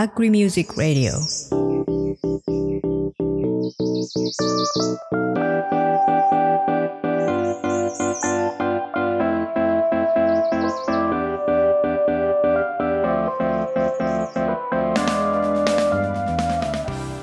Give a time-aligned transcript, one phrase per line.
[0.00, 1.10] Agri Music Radio.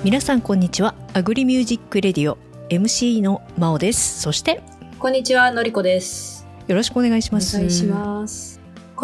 [0.03, 2.38] 皆さんこんにちは Agri Music Radio
[2.69, 4.19] MC のまおです。
[4.19, 4.61] そして
[4.99, 6.45] こんにちはのりこです。
[6.67, 7.55] よろしくお願いします。
[7.55, 8.54] お願いします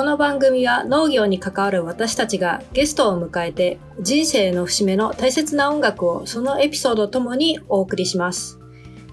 [0.02, 8.60] この番組は農業に関わる私たちがゲストを迎えて人生の節目の大切な音楽をそのエピソードともにお送りします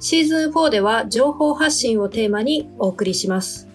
[0.01, 3.69] シーズン4では情報発信をテーマにお送りします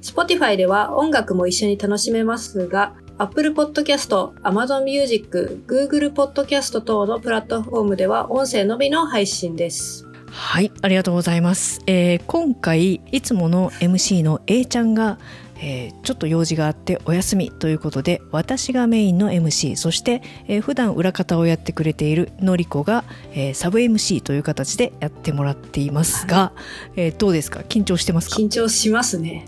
[0.00, 10.06] Spotify では音楽も一緒に楽しめますが Apple Podcast、Amazon Music、Google Podcast 等のプラットフォームでは音声のみの配信です。
[10.30, 11.80] はい、ありがとうございます。
[11.86, 15.18] えー、今回いつもの MC の A ちゃんが
[15.60, 26.52] えー、ちょっと用事があってお休みということで私がメインの MC そして、えー、普段裏方をやってくれているのりこが、えー、サブ MC という形でやってもらっていますが、
[26.96, 27.60] えー、どうですか？
[27.60, 28.36] 緊張してますか？
[28.36, 29.46] 緊張しますね。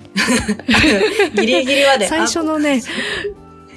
[1.36, 2.06] ギリギリまで。
[2.08, 2.82] 最初のね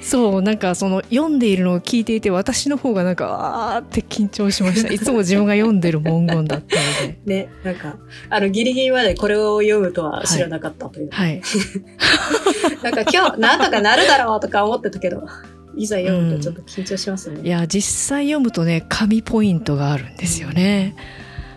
[0.02, 4.90] そうなんかその読んでいるのを聞いていて私の方がなんかあーって緊張しました。
[4.92, 7.18] いつも自分が読んでる文言だったので。
[7.24, 7.96] ねなんか
[8.28, 11.08] あのギリギリまでこれを読むとは知らなかったという。
[11.10, 11.40] はい、はい、
[12.82, 15.26] なんか今日なんとかなるだろうとか思ってたけど
[15.76, 20.94] いざ読むとちょっと緊張しますね、うん、いや実際読むとね神ポイントがあるんですよね、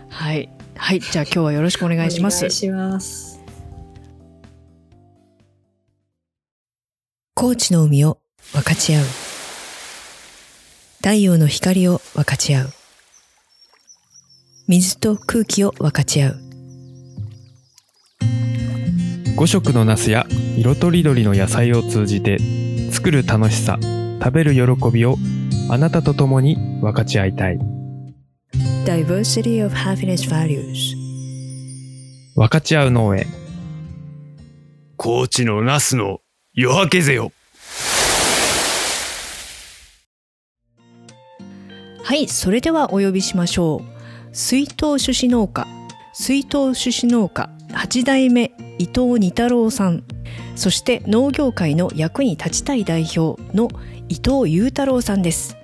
[0.04, 0.48] うん、はい。
[0.76, 2.38] はいじゃあ今日はよろしくお願いします。
[2.38, 3.40] お願いします。
[7.34, 8.18] 高知の海を
[8.52, 9.04] 分かち合う。
[10.98, 12.68] 太陽の光を分かち合う。
[14.66, 16.36] 水と空気を分かち合う。
[19.36, 22.38] 五色のナスや色とりどりの野菜を通じて
[22.90, 23.78] 作る楽しさ
[24.22, 25.16] 食べる喜びを
[25.70, 27.58] あなたと共に分かち合いたい。
[28.86, 30.96] Diversity of Happiness Values.
[32.34, 33.26] 分かち合う農園。
[34.96, 36.20] 高知のナスの
[36.54, 37.32] 夜明けぜよ
[42.06, 44.26] はいそれではお呼びしましょう。
[44.30, 45.66] 水筒種子農家。
[46.12, 50.04] 水筒種子農家8代目伊藤二太郎さん。
[50.54, 53.68] そして農業界の役に立ちたい代表の
[54.08, 55.56] 伊藤裕太郎さんです。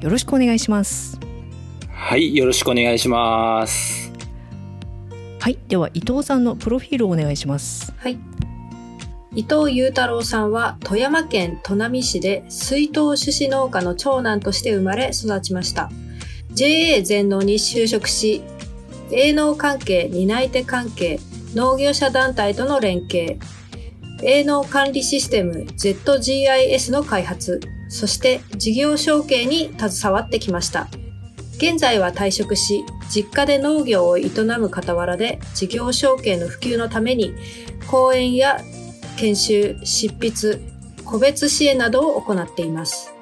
[0.00, 1.18] よろしくお願いします。
[1.90, 4.12] はいよろしくお願いします。
[5.40, 7.92] はいでは伊藤さんのプロフィールをお願いします。
[7.98, 8.16] はい
[9.38, 15.90] 伊藤裕太郎さんは富山県砺波市で水筒種子農家の長男として生まれ育ちました。
[16.50, 18.42] JA 全農に就職し、
[19.12, 21.20] 営農関係、担い手関係、
[21.54, 23.38] 農業者団体との連携、
[24.24, 30.88] 営農管理システム ZGIS の開発、そして事業承継に携わってきました。
[31.58, 37.34] 現在は退職し、実家で農業を営む傍らで事業承継の普及のために
[37.86, 38.60] 講演や
[39.18, 40.60] 研修、執筆、
[41.04, 43.12] 個別支援などを行っています。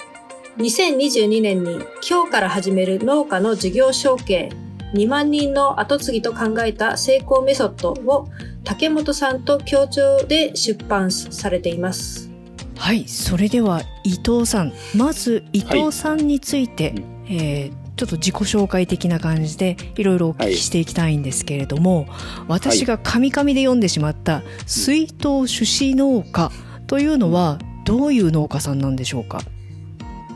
[0.59, 4.51] 2022年に今日から始める農家の事業承継
[4.93, 8.29] 2万人の後継ぎと考えた成功メソッドを
[8.65, 12.31] 竹本さんと協調で出版されています。
[12.77, 22.09] はい、それでは伊藤さん、まず伊藤さんについて、はい、えーちょっと自己紹介的な感じでいろいろお聞きしていきたいんですけれども、はい、
[22.49, 26.53] 私がカミカミで読んでしまった水筒種子農家
[26.87, 29.41] というのはどういう農家さんなんでしょうか？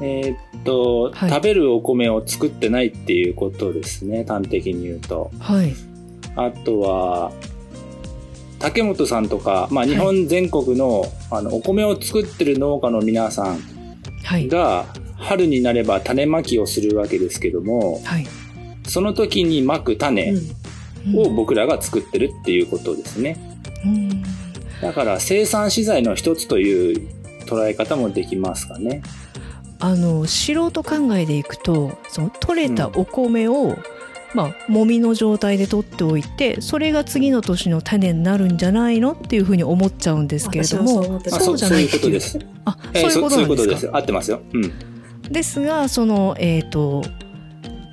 [0.00, 5.31] えー、っと、はい、食べるお米を作ってないっていうことですね端的に言うと。
[5.38, 5.75] はい、
[6.37, 7.32] あとは
[8.59, 13.59] 竹本さんとか、まあ、日本全国のはい、あのお米を作ってる農家の皆さん
[14.48, 14.87] が、
[15.21, 18.27] 春になれば種まきをするわけですけども、はい、
[18.89, 20.35] その時にまく種
[21.15, 23.39] を僕らが作ってるっていうことですね。
[23.85, 24.23] うん、
[24.81, 27.09] だから生産資材の一つという
[27.47, 29.03] 捉え方もできますかね。
[29.79, 33.77] あの素人考えでいくとその取れたお米を、うん、
[34.34, 42.39] まあもみの状態で取っておいてそれが次の年の種になるんじゃないのっていうふうに思っちゃうんですけれどもそうじゃないそういうことです。
[42.66, 43.97] あ、そういうことなんですか？
[43.97, 44.43] 合ってますよ。
[44.53, 44.73] うん。
[45.30, 47.03] ですがそのえっ、ー、と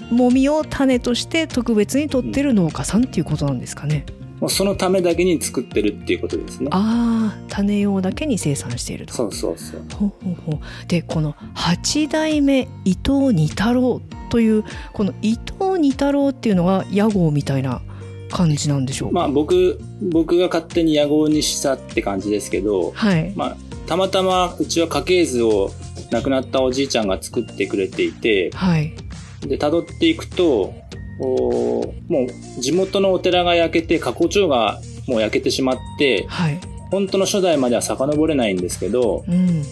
[0.09, 4.05] もみを種として特別に取ってる農家さんっていうことなんですかね。
[4.39, 6.69] もうそのためだけに作ってるっていうことですね。
[6.71, 9.13] ああ、種用だけに生産していると。
[9.13, 9.81] そうそうそう。
[9.95, 13.99] ほうほうほうで、この八代目伊藤二太郎
[14.29, 14.63] という
[14.93, 17.81] この伊藤二太郎っていうのが屋号みたいな
[18.29, 19.79] 感じなんでしょうまあ僕
[20.11, 23.33] 僕が勝手に屋号にしたって感じですけど、はい。
[23.35, 23.57] まあ
[23.87, 25.71] たまたまうちは家系図を
[26.11, 28.93] 亡くなったおじいちゃんが作ってくれていて、はい。
[29.41, 30.73] で、辿っていくと、
[31.19, 32.27] おも
[32.57, 36.59] う地元のお寺が焼けて、過去町がもう焼けてしまって、はい。
[36.91, 39.63] 本当の初代までは遡れないんですけど、うん。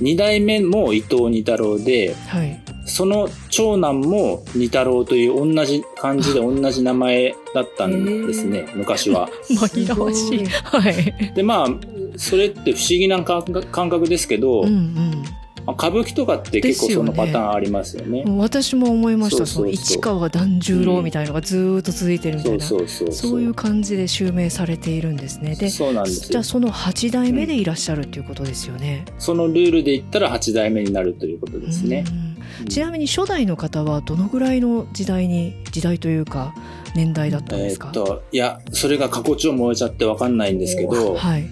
[0.00, 2.62] 二代目も伊藤二太郎で、はい。
[2.84, 9.28] その長男も二太郎という同じ漢字で 同じ名前だったんですね、昔は。
[9.48, 10.44] 紛らわしい。
[10.46, 11.32] はい。
[11.34, 11.68] で、まあ、
[12.16, 13.42] それって不思議な感
[13.88, 18.30] 覚ですけど、うんまあ歌舞伎とかって結構そのパターンありますよねう。
[18.30, 18.38] ん。
[18.38, 19.46] 私も思いました。
[19.46, 22.64] その市川團十郎みたいのがずーっと続いてるみたいな。
[22.64, 25.54] そうそうそういう感じで襲名されているんですね。
[25.54, 26.44] で、そうなんですよじゃあ。
[26.44, 29.04] その8代目でいらっしゃるっていうことですよね。
[29.18, 32.04] そのルールで言ったら8代目になるということですね。
[32.08, 32.32] うん
[32.68, 36.54] ちなみに初代の方はどのぐらいの時代に時代というか
[36.94, 37.90] 年代だったんですか。
[37.94, 41.48] えーっと、いや、それが過去帳燃えちゃってわかんないんですけど、はい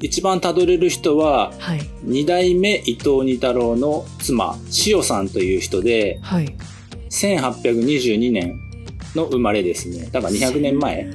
[0.00, 4.56] 一番たどれる人は、はい二代目伊藤二太郎の妻、
[4.86, 6.54] 塩さんという人で、はい。
[7.10, 8.60] 1822年
[9.14, 10.08] の生まれですね。
[10.12, 11.10] だから200年前。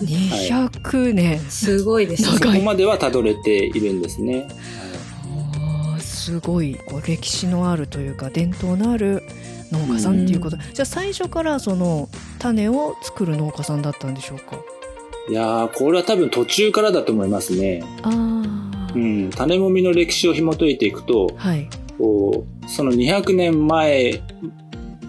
[0.00, 1.40] 200年。
[1.40, 2.38] すごいですね。
[2.38, 4.46] そこまではたどれているんですね。
[6.00, 9.22] すごいこう歴史のあるというか伝統のある
[9.72, 12.08] 農家さんっていうこと、じゃあ最初からその
[12.38, 14.58] 種を作る農家さんだったんでしょうか？
[15.28, 17.84] いやー、これは多分途中からだと思いますね。
[18.94, 19.30] うん。
[19.30, 24.22] 種もみの歴史を紐解いていくと、はいこうその200年前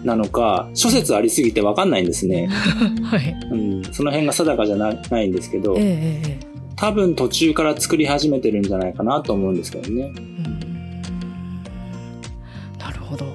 [0.02, 2.48] なのか、諸説ありすぎてわかんないんですね。
[3.04, 3.84] はいうん。
[3.92, 6.38] その辺が定かじゃなないんですけどえ
[6.76, 10.12] 多分途中から作り始めてるんじゃないかなと思うんですけどね。
[12.78, 13.26] なるほど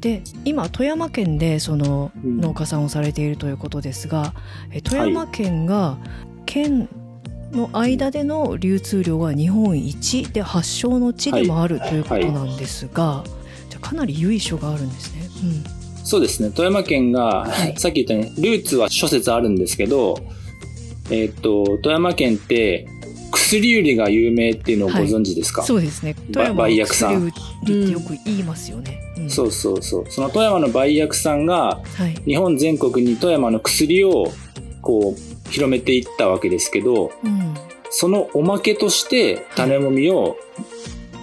[0.00, 2.40] で今富山県でそのうん。
[2.40, 4.34] 農家さんをされているということですが、
[4.72, 5.98] え富山県が
[6.46, 6.88] 県
[7.52, 13.24] の間での流通量が日本一で発祥の地でもあるということなんですが、
[13.68, 15.20] じゃあかなり由緒があるんですね。
[16.04, 16.50] そうですね。
[16.50, 17.76] 富山県が、はい。
[17.76, 20.18] さっき言ったように、ルーツは諸説あるんですけど、
[21.10, 22.88] えっ、と、富山県って、
[23.50, 26.14] 薬売りが有名っていうのをご存知ですか、うん、そうですね。
[26.32, 29.00] 富山の売薬さん薬売りってよく言いますよね。
[29.16, 30.04] うんそうそうそう。
[30.08, 34.32] その富山の売薬さんが、はい日本全国に富山の薬を、
[34.82, 37.54] こう、広めていったわけですけど、うん、
[37.90, 40.36] そのおまけとして種もみを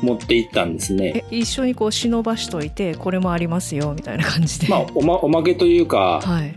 [0.02, 1.24] 持っていったんですね。
[1.32, 4.68] え一緒にこう忍ばしといてこれもありますよみたいな感じで。
[4.68, 6.56] まあ、おま、おまけというか、はい。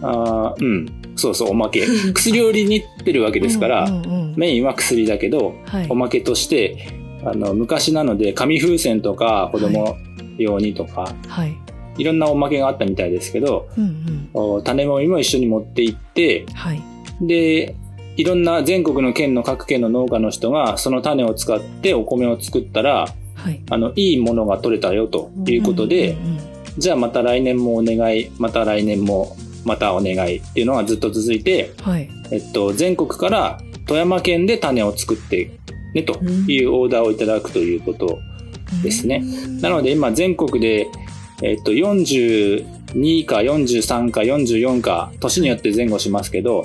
[0.00, 1.01] あーうん。
[1.16, 1.86] そうそう、おまけ。
[2.14, 6.88] 薬を売りに行ってるわけですから、うんうんうんメインは薬だけど、はいおまけとして、
[7.24, 9.96] あの、昔なので、紙風船とか、子供
[10.38, 11.54] 用にとか、はい。
[11.98, 14.30] い、ろんなおまけがあったみたいですけど、うんうん。
[14.32, 16.82] お種もみも一緒に持って行って、はい。
[17.20, 17.76] で、
[18.16, 23.60] いろんな全国の県の各県の農家の人が、その種を使ってお米を作ったら、はい。
[23.70, 32.08] あの、いいものが取れたよということで、うんうんうんじゃあまた来年もお願い、また来年もまたお願いっていうのがずっと続いて、はい。
[32.30, 35.50] えっと、全国から富山県で種を作って
[35.94, 38.18] ねというオーダーをいただくということ
[38.82, 39.22] ですね。
[39.60, 40.88] なので今全国で、
[41.42, 46.64] えっと、42か43か44か、年によって前後しますけど、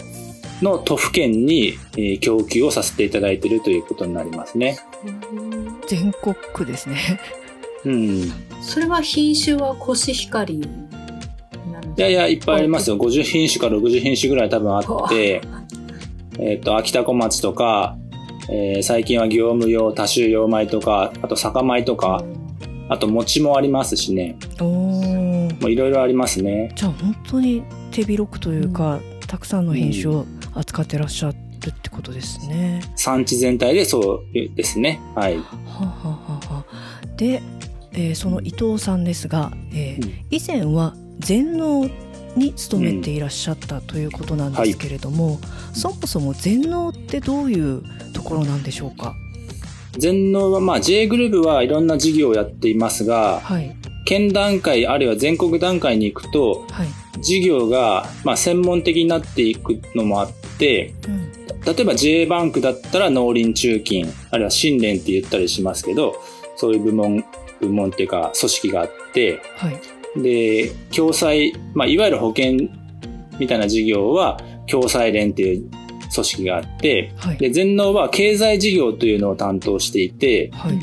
[0.61, 4.79] の都府県に、えー供給をさせていただいているということになりますね。
[5.87, 7.19] 全国区ですね。
[7.85, 8.31] うん。
[8.61, 10.67] それは品種はコシヒカリ
[11.97, 12.97] いやいや、いっぱいありますよ。
[12.97, 15.41] 50品種か60品種ぐらい多分あって、
[16.39, 17.97] えっ、と、秋田小町とか、
[18.49, 22.23] えー最近は業務用、多種用米とか、あと酒米とか、
[22.89, 24.37] あと餅もありますしね。
[24.61, 26.71] おいろいろありますね。
[26.75, 31.35] じゃあ本当に手広くというか、たくさんの品種を扱ってらっしゃる
[31.69, 32.81] ってことですね。
[32.95, 35.01] 産地全体でそうですね。
[35.15, 35.37] はい。
[35.37, 37.41] はあ、はあはあはあ、で、
[37.93, 41.89] えーその伊藤さんですが、えーうん以前は全農
[42.35, 45.39] に勤めていらっしゃったということなんですけれども、
[45.73, 47.83] そもそも全農ってどういう
[48.13, 49.15] ところなんでしょうか？
[49.97, 53.75] 全農は、まあ J グループはいろんな事業をやっていますが、はい。
[54.05, 56.87] 県段階あるいは全国段階に行くと、はい、
[57.21, 61.31] 事業が、まあ、専門的になっていくのもあって、うん。
[61.63, 66.15] 例えば J バンクだったら農林中金、あるいは新連って言ったりしますけど、
[66.55, 67.25] そういう部門、
[67.59, 69.81] 部門っていうか組織があって、はい
[70.15, 72.69] で、共済、まあ、いわゆる保険
[73.39, 75.69] みたいな事業は、共済連っていう
[76.13, 77.37] 組織があって、はい。
[77.37, 80.79] で、全農は経済事業というのを担当していて、はい。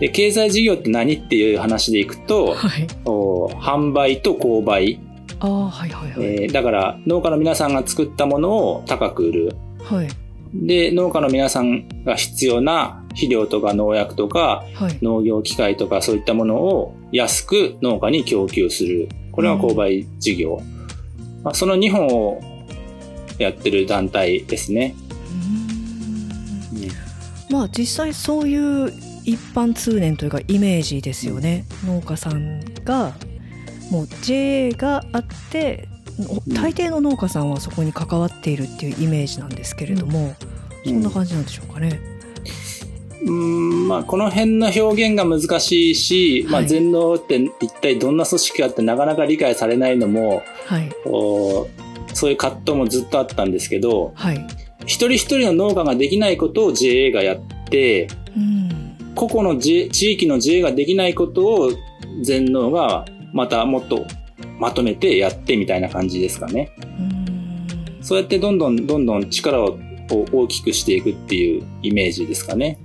[0.00, 2.86] で、経済事業って何っていう話でいくと、はい。
[3.04, 5.00] お販売と購買、
[5.40, 9.56] ああはいはいはい、えーだから農家の皆さんが作ったものを高く売る。
[9.82, 10.08] はい。
[10.54, 14.98] で、農家の皆さんが必要な肥料とか農薬とかはい。
[15.02, 19.08] 農業機械とかそういったものを安く農家に供給する。
[19.32, 20.60] これは購買事業。
[21.42, 22.40] まあ、その2本を
[23.38, 24.94] やってる団体ですね。
[26.72, 26.92] うーん
[27.50, 28.92] まあ実際そういう
[29.24, 31.64] 一般通念というかイメージですよね。
[31.86, 33.14] 農家さんが
[33.90, 35.88] もう JA があって
[36.48, 40.34] 大抵の農家さんはそこに関わっているっていうイメージなんですけれども、
[40.84, 42.13] そんな感じなんでしょうかね。
[43.24, 51.66] うーんまあ、この辺の表現が難しいし、まあ、はい全農って一体どんな組織かってなかなか理解されないのも、はいお
[52.12, 54.46] そういう葛藤もずっとあったんですけど、はい。
[54.86, 57.38] 一人一人の農家ができないことを JA がやっ
[57.68, 61.70] て、うん個々の、J、地域の JA ができないことを
[62.22, 64.06] 全農がまたもっと
[64.58, 66.70] まとめてやってみたいな感じですかね。
[66.98, 67.24] うん
[68.02, 69.78] そうやってどんどんどんどん力を
[70.10, 72.78] を大きくしていくっていうイメージですかね。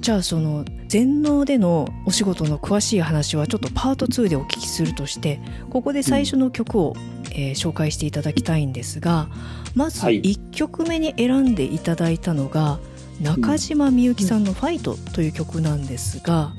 [0.00, 6.94] じゃあその全農でのお仕事の詳しい話はちょっとパート2でお聞きするとしてここで最初の曲を、
[7.32, 9.28] えー紹介していただきたいんですが
[9.74, 12.80] まずはい1曲目に選んでいただいたのが、
[13.20, 16.54] 中島みゆきさんの「ファイト」という曲なんですが、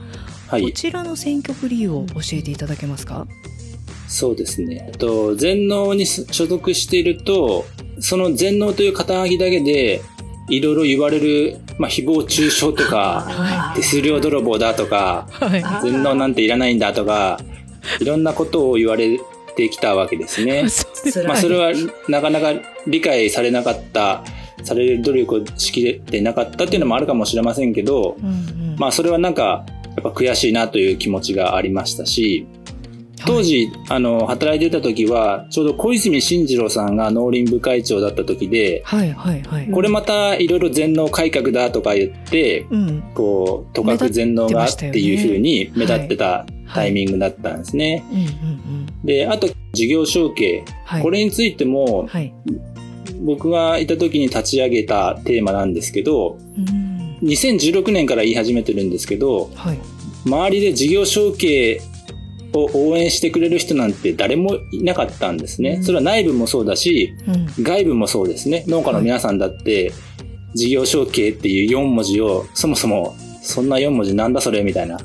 [0.50, 0.71] こはい。
[0.74, 3.27] ちらの選曲理由を教えていただけますか、
[4.07, 4.91] そうですね。
[4.98, 7.65] と、全農に所属していると、
[8.00, 10.01] その全農という肩書きだけで、
[10.50, 15.27] いろいろ言われる、まあ、誹謗中傷とか、手数料泥棒だとか、
[15.81, 17.39] 全農なんていらないんだとか、
[18.00, 19.19] いろんなことを言われ
[19.55, 20.65] てきたわけですね。
[21.25, 21.71] まあ、それは
[22.07, 22.53] なかなか
[22.88, 24.24] 理解されなかった、
[24.63, 28.17] される努力をしきれてなかったっていうのもあるかもしれませんけど、
[28.77, 32.45] まあ、それはなんか、やっぱ悔しいなという気持ちがありましたし、
[33.25, 48.04] 当時、あの、働いてた時は、ちょうど小泉進次郎さんが農林部会長だった時で、はいはいはい、これまたいろいろ全農改革だとか言って、うん、こう、とかく全農がっていうふうに目立ってたタイミングだったんですね。
[49.04, 50.63] で、あと、事業承継。
[50.86, 51.01] はい。
[51.01, 52.34] これについても、はい。
[53.22, 57.18] 僕がいた時に立ち上げたテーマなんですけど、うん。
[57.24, 59.80] 2016年から言い始めてるんですけど、はい。
[60.25, 61.82] 周りで事業承継
[62.53, 65.77] を応援してくれる人なんて誰もいなかったんですね。
[65.77, 68.63] うんそれは内部もそうだし、うん外部もそうですね。
[68.67, 69.91] 農家の皆さんだって、
[70.53, 75.00] 事業承継っていう4文字を、そもそも、そんな4文字なんだそれみたいな。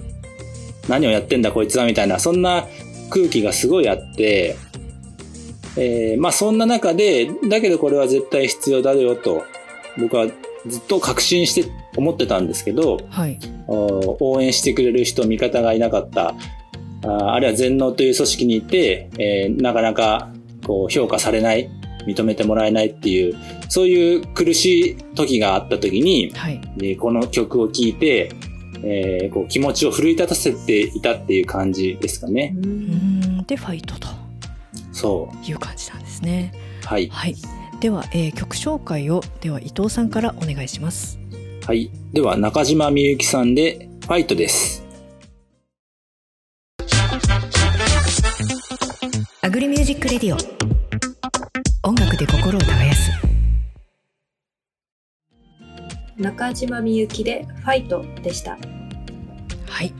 [0.88, 2.66] 何をやってんだこいつはみたいな、そんな
[3.10, 4.56] 空気がすごいあって、
[5.76, 9.44] えーまあそんな中で、だけどこれは絶対必要だよと、
[9.98, 10.26] 僕は
[10.66, 13.38] ずっと確信して思ってたんですけど、はい
[13.68, 16.34] お応援してくれる人、味方がいなかった、
[17.06, 20.30] ああるいは全農という組織にいて、えーなかなか
[20.66, 21.70] こう評価されない、
[22.06, 23.34] 認めてもらえないっていう、
[23.68, 28.30] そういう苦しい時があった時に、はいえーこの曲を聴いて、
[28.82, 32.54] えーこう気持ちを奮い立たせていたっていう感じですかね。
[32.56, 32.66] うー
[33.40, 34.08] んでファイトと
[34.92, 36.52] そいう感じなんですね
[36.84, 36.86] う。
[36.86, 37.08] はい。
[37.08, 37.34] はい
[37.80, 41.18] では、えー曲紹介をでは伊藤さんからお願いします
[41.66, 41.90] はい。
[42.12, 44.85] では、中島みゆきさんで、ファイトです。
[49.56, 53.10] Agri Music Radio 音楽で心を耕す
[56.18, 58.58] 中島みゆきでファイトでした。
[59.66, 59.94] はい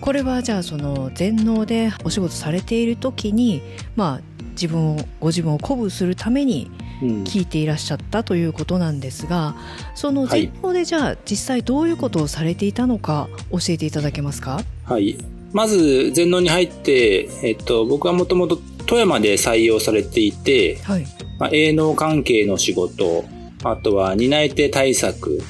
[0.00, 3.60] これはじゃあその全農でお仕事されている時に
[3.94, 4.20] まあ
[4.52, 6.70] 自分をご自分を鼓舞するために
[7.02, 7.08] うん。
[7.24, 9.54] 聞いていらっしゃったということなんですが
[9.94, 14.62] そのはい全農でじゃあ実際どういうことをされていたのか教えていただけますか？
[14.84, 15.18] はい。
[15.52, 21.06] まず、全農に入って、えっと、僕はもともと富山で採用されていて、はい
[21.38, 23.24] まあ、営農関係の仕事、
[23.64, 25.40] あとは担い手対策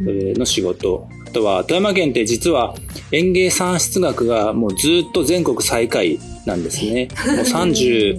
[0.00, 2.74] の仕事、あとは富山県って実は
[3.10, 7.08] 園芸産出額がもうずっと全国最下位なんですね。
[7.36, 8.18] もう30、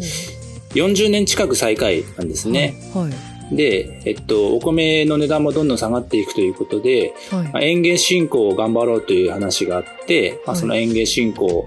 [0.74, 2.75] 40年近く最下位なんですね。
[2.93, 7.44] はいで、えっと、お米の値段もどんどん下がっていくということで、はい。
[7.44, 10.60] まあ、園芸振興を頑張ろうという話があって、まあ、はい。
[10.60, 11.66] その園芸振興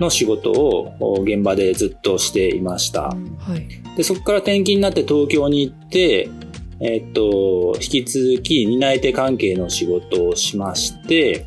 [0.00, 3.02] の仕事をお現場でずっとしていました。
[3.02, 3.16] は
[3.56, 3.96] い。
[3.96, 6.28] で、そこから転勤になって東京に行って、
[6.80, 11.46] えっと、引き続き担い手関係の仕事をしまして、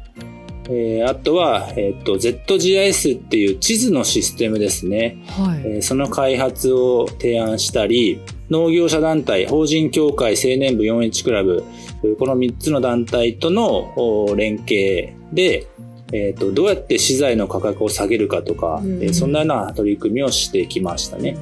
[0.69, 5.17] えーあとは、えっと、ZGIS っていう地図のシステムですね。
[5.27, 5.61] はい。
[5.65, 8.21] えーその開発を提案したり、
[8.53, 11.63] 農業者団体、法人協会、青年部 4H クラブ、
[12.03, 15.65] えーこの3つの団体とのお連携で、
[16.11, 21.35] えーと、どうやって資材の価格を下げるかとか、うんえーそんなような取り組みをしてきましたね。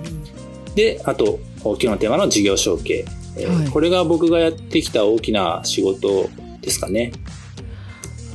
[0.73, 3.05] で、あと、今日のテーマの事業承継。
[3.37, 6.29] えーはいこれが僕がやってきた大きな仕事
[6.61, 7.11] ですかね。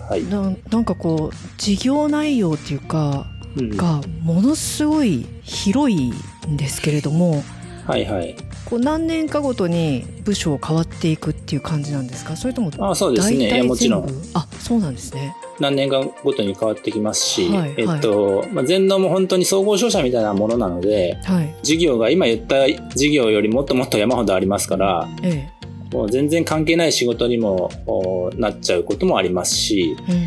[0.08, 0.24] はい。
[0.24, 6.10] ななんかこう事業内容っていうかうんがものすごい広い
[6.50, 7.42] んですけれども
[7.86, 8.36] はいはい。
[8.66, 12.36] こう何年かごとに部署変わっていくっていう感じなんですか？
[12.36, 13.46] それともあそうですね。
[13.46, 14.08] いやもちろん。
[14.34, 15.34] あそうなんですね。
[15.60, 21.54] 何年かごとに変わってきますし、はいえっと、まあ、全農も本当に総合商社みたいなものなので、はい。
[21.62, 25.48] 事業が今言った事業よりもっともっと山ほどありますから、え
[25.92, 30.18] もう全然関係ない仕事にもおなっちゃうこともありますし、えうん。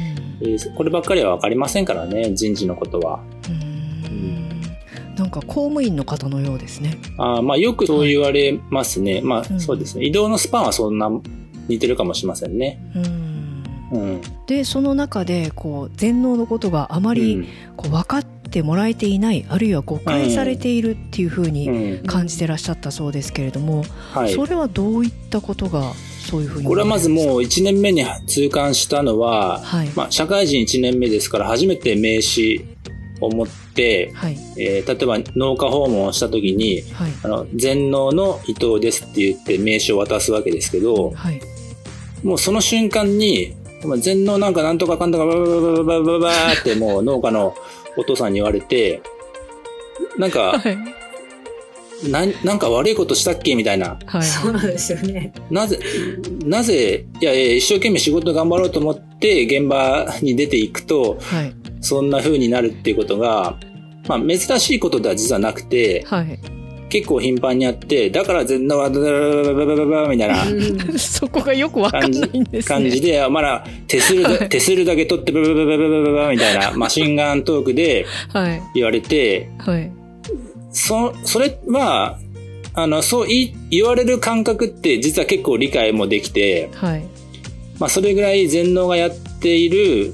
[0.42, 3.20] えーこればっかりは分かりませんからね、人事のことは。
[5.20, 9.20] なんか公務員の方のようですねあーまあよくそう言われますね。
[9.22, 10.06] まうんあそうですね。
[10.06, 11.12] 移動のスパンはそんな
[11.68, 12.80] 似てるかもしれませんね。
[12.96, 14.22] うんうん。
[14.48, 23.84] でその中でこう全農のことがあまりうんこう分かってもらえていないあるいは誤解されているっていうふうにうん感じてらっしゃったそうですけれども、
[24.14, 24.34] はい。
[24.34, 25.94] それはどういったことが
[26.30, 32.69] そういうふうにこれはまずもう1年目に痛感したのは、はいまあ、社会人1年目ですから初めて名刺
[33.22, 41.42] 思って、はい、えー、例えば農家訪問をした時に、はい、あの全農の伊藤ですって言って名刺を渡すわけですけど、はい、
[42.24, 43.56] もうその瞬間に
[44.00, 47.56] 全農なんかなんとかかんとかバババババババってもう農家の
[47.98, 49.02] お父さんに言われて
[50.18, 51.00] なんか、はい
[52.04, 55.80] ななんか悪いことしたっけみたいな、はい、そうなんですよねなぜ
[56.46, 63.60] なぜいやいや一生懸命仕事頑張ろうと思ってって現場に出ていくと、はい、そんな風になるっていうことが、
[64.08, 66.40] まあ、珍しいことでは実はなくて、はい、
[66.88, 78.06] 結構頻繁にあって、だから全然わだだだだだだみたいな、そこがよくわかんないんです、ね、感じで、まだ手する、はい、手するだけ取ってバババババババみたいなマシンガントークで
[78.74, 79.92] 言われて、はい、はい、
[80.72, 82.18] そ、それは、
[82.74, 87.06] あの、そう言われる感覚って実は結構理解もできて、はい、
[87.80, 90.14] まあ、それぐらい全農がやっている、う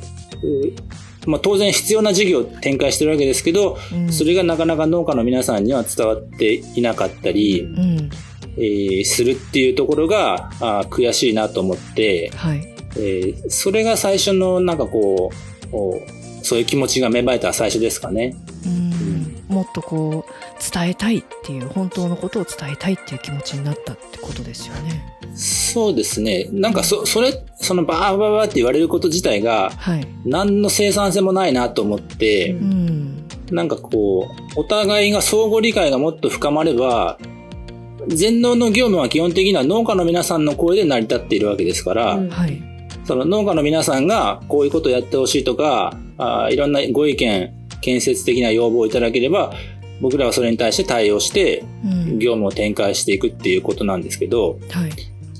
[1.26, 4.14] まあ、当然必要な事業を展開してるわけですけど、うん。
[4.14, 8.10] それがなかなか農家の皆さんには伝わっていなかったり、うん。
[8.58, 12.60] えーするっていうところがあー悔しいなと思って、はい。
[12.98, 15.32] えーそれが最初のなんかこ
[15.64, 18.36] うこうそういう気持ちが芽生えた最初ですかね。
[18.66, 18.95] うん
[19.48, 25.16] もっとこう伝えたいっていう本当のことを伝えたいっていう気持ちになったってことですよね。
[25.36, 26.48] そうですね。
[26.52, 30.08] なんかそ、それ、そのバーバーバーって言われること自体がはい。
[30.26, 33.28] 何の生産性もないなと思って、ううん。
[33.52, 37.18] なんかこう、お互いが相互理解がもっと深まれば、
[38.08, 42.30] 全農の業務は基本的には農家の皆さんの声で成り立っているわけですから、うん。
[42.30, 42.62] はい。
[43.04, 49.54] その農家の皆さんがこういうことをやってほしいとか、あーいろんなご意見、建設的な要望をいただければ、
[50.02, 54.92] 僕らはそれに対して対応してうん業務を展開していくっていうことなんですけど、はい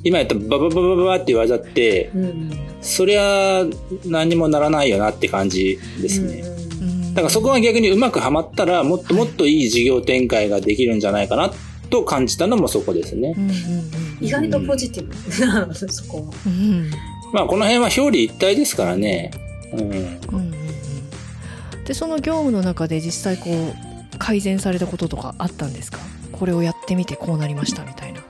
[0.08, 3.64] 今やったらババババババって言われちゃって、うんそりゃ
[4.06, 6.44] 何にもならないよなって感じですね。
[6.82, 11.52] うんだからそこが逆にうまくはまったらもっともっといい事業展開ができるんじゃないかな
[11.90, 13.42] と感じたのもそこですねう。
[13.42, 13.56] んうん
[14.22, 16.24] 意外とポジティブなの そこは。
[16.46, 16.92] うんうん
[17.34, 19.32] まあこの辺は表裏一体ですからね。
[19.74, 20.20] うん。
[21.86, 26.00] でその業務の中で実際こう改善されたこととかあったんですか？
[26.32, 28.22] これをやってみてこうなりましたみたいな。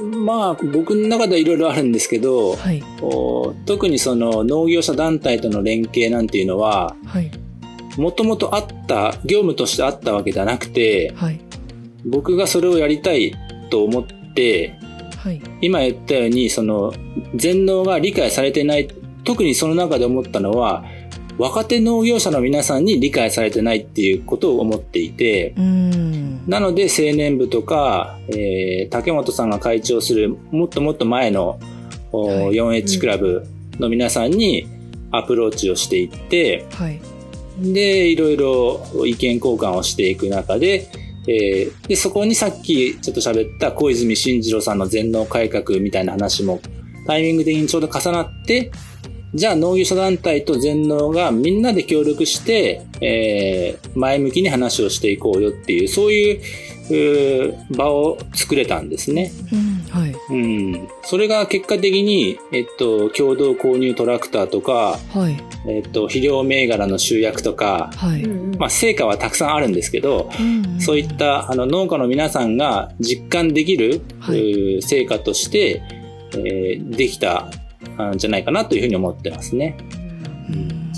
[0.00, 2.82] まあ僕の中ではいろいろあるんですけど、はい。
[3.00, 7.30] お特にその農業者団体との連携なんていうのは、はい。
[7.96, 11.40] もともとあった、業務としてあったわけではなくて、はい。
[12.04, 13.34] 僕がそれをやりたい
[13.70, 14.78] と思って、
[15.16, 15.40] はい。
[15.62, 16.92] 今言ったように、その、
[17.34, 18.88] 全農が理解されてない、
[19.24, 20.84] 特にその中で思ったのは、
[21.38, 26.48] 若手農業者の皆さんに理解されてないっていうことを思っていて、うん。
[26.48, 31.58] なので青年部とか、えー竹本さんが会長するもっともっと前の、
[32.12, 32.36] おはい。
[32.52, 33.46] 4H クラブ
[33.78, 34.66] の皆さんに
[35.10, 37.00] アプローチをしていって、はい。
[37.60, 40.88] で、いろいろ意見交換をしていく中で、
[41.28, 46.60] えーで、そこにさっきちょっと喋った小泉進次郎さんの全農改革みたいな話も
[47.06, 48.70] タイミング的にちょうど重なって、
[49.36, 56.40] じゃあ農業者団体と全農がみんなで協力して、えー前向きに話をしていこうよっていう、そういう
[56.90, 59.32] うー場を作れたんですね。
[59.52, 60.00] うん。
[60.00, 60.14] はい。
[60.30, 60.88] うん。
[61.02, 65.36] それが結果的に、えっと、共同購入トラクターとか、はい。
[65.66, 68.58] えっと、肥料銘柄の集約とか、はい、うんうん。
[68.58, 74.82] まあ、成果はたくさんあるんですけど、うんそういったあの農家の皆さんが実感できる、はい。
[74.82, 75.82] 成果として、
[76.34, 77.50] えーできた
[77.98, 79.76] あんじゃないかなというふうに思ってますね。
[80.50, 80.92] うん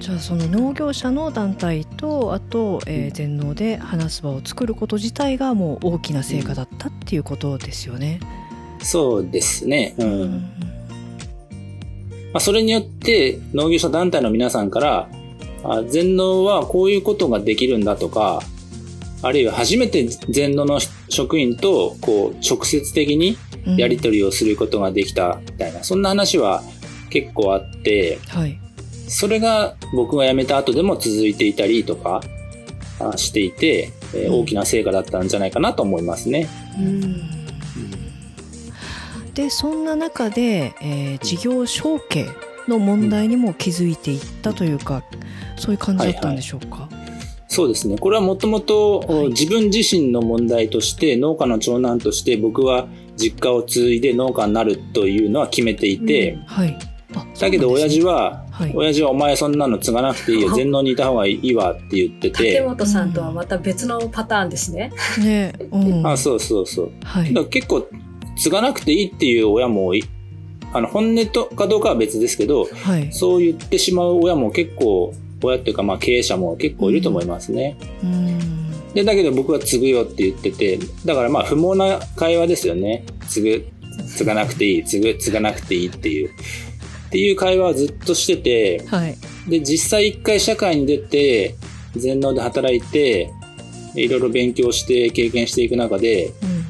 [0.00, 8.20] じゃあその農業者の団体とあと、えー全農で話す場を作ること自体がもう大きな成果だったっていうことですよね。
[8.80, 9.94] そうですね。
[9.98, 10.04] う。
[10.04, 10.30] うん
[12.34, 15.08] まあ、それによって農業者団体の皆さんから
[15.62, 18.42] あ全農はこういうことができるんだとか
[19.22, 23.38] あるいは初めて全農の職員とこう直接的に
[23.76, 26.62] やり取りをすることができたみたいな、うん、そんな話は
[27.10, 28.58] 結構あって、はい、
[29.08, 32.20] それが僕が辞めた後でも続いていたりとか
[33.16, 36.48] していて、えー、大きな成果だったんじゃないかなと思いますね。
[36.78, 37.34] うん。
[39.34, 42.28] でそんな中で、えー、事業承継
[42.68, 47.14] の問題にも気づいていったというか、うん、そういう感じだったんでしょうか、はいはい、
[47.48, 47.98] そうですね。
[47.98, 56.78] これはもともと自分自身の問題として農家の長男として僕は実家を継いで農家になるというのは決めていて、うん、はい、
[57.38, 60.54] だけど親父は、はい、親父はお前そんなの継がなくていいよ。
[60.54, 62.54] 全農にいた方がいいわって言ってて。
[62.54, 64.92] 竹本さんとはまた別のパターンですね。
[65.22, 66.92] ね、うん、あそうそうそう。
[67.04, 67.86] はい、結構
[68.36, 69.92] 継がなくていいっていう親も
[70.72, 77.76] あの本音とかどうかは別ですけど、はい、そう言ってしまう親も結構親っていうかまあ経営者も結構いると思いますね。
[78.02, 78.53] うん、
[78.94, 83.04] でだけど僕は継ぐよって言っててだからまあ不毛な会話ですよね。
[83.28, 83.66] 継ぐ
[84.06, 84.84] 継がなくていい。
[84.84, 86.30] 継ぐ継がなくていいっていう。
[86.30, 89.16] っていう会話をずっとしてて、はい、
[89.48, 91.54] で実際一回社会に出て
[91.94, 93.30] 全農で働いて
[93.94, 96.64] いろいろ勉強して経験していく中で、うん。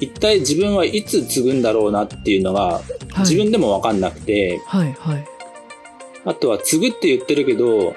[0.00, 2.80] 一体自分はいつ継ぐんだろうなっていうのが、
[3.18, 5.24] 自分でも分かんなくて、はいはい、
[6.24, 7.94] あとは継ぐって言ってるけど、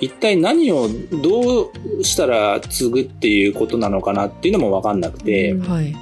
[0.00, 0.88] 一体何を
[1.22, 5.94] どうしたら継ぐっていうことなのかなっていうのも分かんなくて、はい、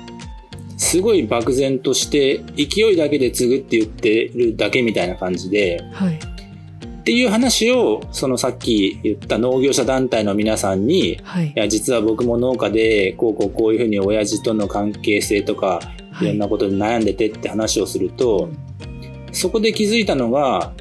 [0.76, 6.18] すごい漠然として勢いだけで継ぐって言ってるだけみたいな感じで、はい、
[7.04, 15.80] っていう話を、そのさっき言った農業者団体の皆さんに、はい、いや、実は僕も農家で、こうこうこういうふうに親父との関係性とか、
[16.22, 16.28] い。
[16.28, 18.52] ろんなことで悩んでてって話をすると、はい、
[19.32, 20.72] そこで気づいたのが、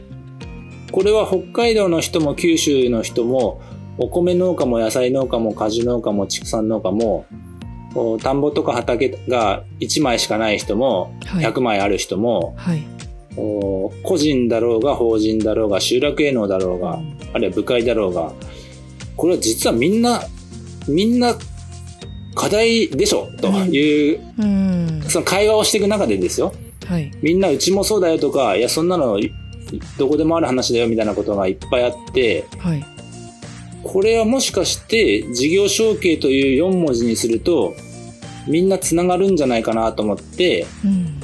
[0.94, 3.60] これは北海道の人も九州の人も、
[3.98, 7.26] お米農家も野菜農家も果樹農家も畜産農家も、
[8.22, 12.84] 田んぼとか畑が1枚しかない人も、100枚ある人も、はい、
[13.36, 17.00] 個人だろうが法人だろうが集落営農だろうが、
[17.34, 18.32] あるいは部会だろうが、
[19.18, 20.22] これは実はみんな、
[20.88, 21.36] みんな
[22.36, 26.54] 課題でしょという、うん、その会話をしていく中でですよ。
[26.86, 29.18] はい、みんなうちもそうだよとか、いや、そんなの
[29.98, 32.86] どこでもある話だよみたいなことがいっぱいあって、はい、
[33.84, 37.76] これはもしかして事業承継という4文字にすると、
[38.48, 41.22] みんなつながるんじゃないかなと思って、うん。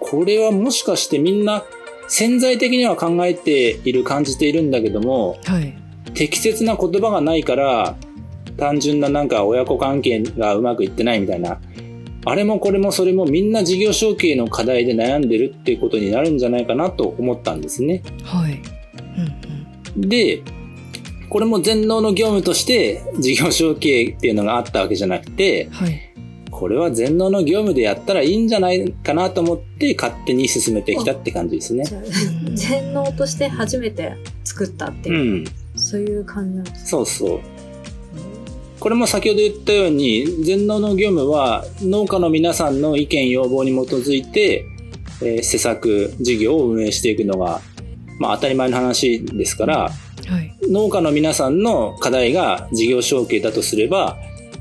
[0.00, 1.64] これはもしかしてみんな
[2.08, 5.74] 潜在的には考えている感じているんだけども、はい、
[6.14, 7.96] 適切な言葉がないから
[8.56, 11.60] 単純ななんか親子関係がうまくいってないみたいな
[12.30, 18.02] あれもこれもそれもみんな事業承継の課題で悩んでるっていうことになるんじゃないかなと思ったんですね。
[18.22, 18.60] はい。
[19.96, 20.42] うんうん、で、
[21.30, 26.00] これも全農の業務として事業承継っていうのがあったわけじゃなくて、はい、
[26.50, 31.84] これは全農の業務でやったらいいんじゃないかなと思って勝手に進めてきたって感じですね。
[32.54, 34.12] 全農として初めて
[34.44, 35.44] 作ったっていう、うん、
[35.76, 37.40] そういう感じなんですそうそう。
[38.80, 44.66] これも先ほど言ったように全農の業務は農家の皆さんの意見要望に基づいて、
[45.20, 47.60] えー、施策事業を運営していくのが、
[48.20, 49.90] まあ、当たり前の話ですから、は
[50.40, 54.16] い、農家の皆さんの課題が事業承継だとすれば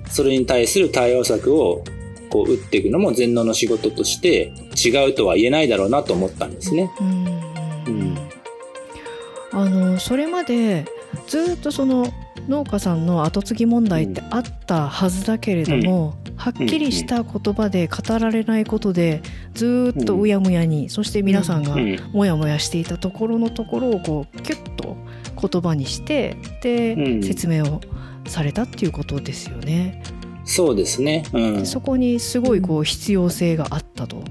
[0.09, 1.83] それに対する対応策を
[2.29, 6.91] こう打っていくのも全農の仕事として違うとは言えないだろうなと思ったんですね。
[6.99, 7.27] うん、
[7.87, 8.17] うん、
[9.51, 10.85] あのそれまで
[11.27, 12.05] ずっとその
[12.47, 19.21] 農家さんの後継ぎ問題ってあったはずだけれども、うん、はっきりした言葉で語られないことで
[19.53, 21.75] ずっとうやむやに、そして皆さんが
[22.13, 24.97] もやもやしていたところのところをこうキュッと
[25.39, 27.81] 言葉にしてで、説明を
[28.25, 30.01] されたっていうことですよね。
[30.45, 34.23] そうですね、うん、そこにすごいこう必要性があったと。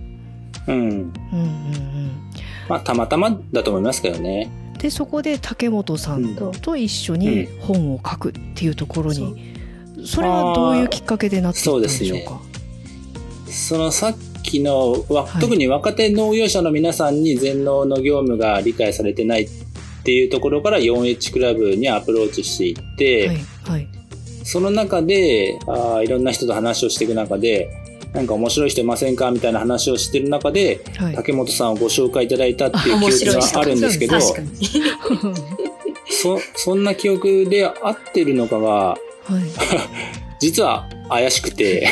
[0.66, 2.10] うん、うんうんうん。
[2.68, 4.50] まあたまたまだと思いますけどね。
[4.86, 9.56] でそこで竹本さんと一緒に本を書くっていうところに、
[9.96, 10.02] う。
[10.02, 12.40] ん、それはどういうきっかけでなっていったんでしょうか？
[13.50, 19.50] そのさっきの、はい、特に若手農業者の皆さんに全農の業務が理解されてないっ
[20.04, 23.88] ていうところから 4H クラブにアプローチしていって、はいはい、
[24.44, 27.68] その中であいろんな人と話をしていく中で
[28.16, 34.34] なんか面白い人いませんかみたいな話をしてる中で、はい、竹本さんをご紹介いただいたっていう記憶があるんですけどそ
[36.54, 38.98] そんな記憶で合ってるのかが、はい、
[40.40, 41.86] 実は怪しくて。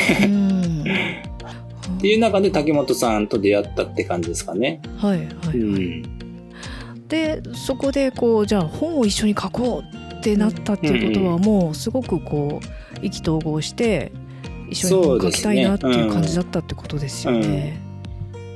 [1.97, 4.81] っていう中で竹本さんと出会ったって感じですかね。
[4.97, 6.03] はいはい、はい、うん。
[7.07, 14.11] でそこでこうじゃあ本を一緒に書こうってなったっていうことはもうすごくこう意気投合して
[14.69, 17.79] 一緒に本書きたいなっていう感じだったってことですよね。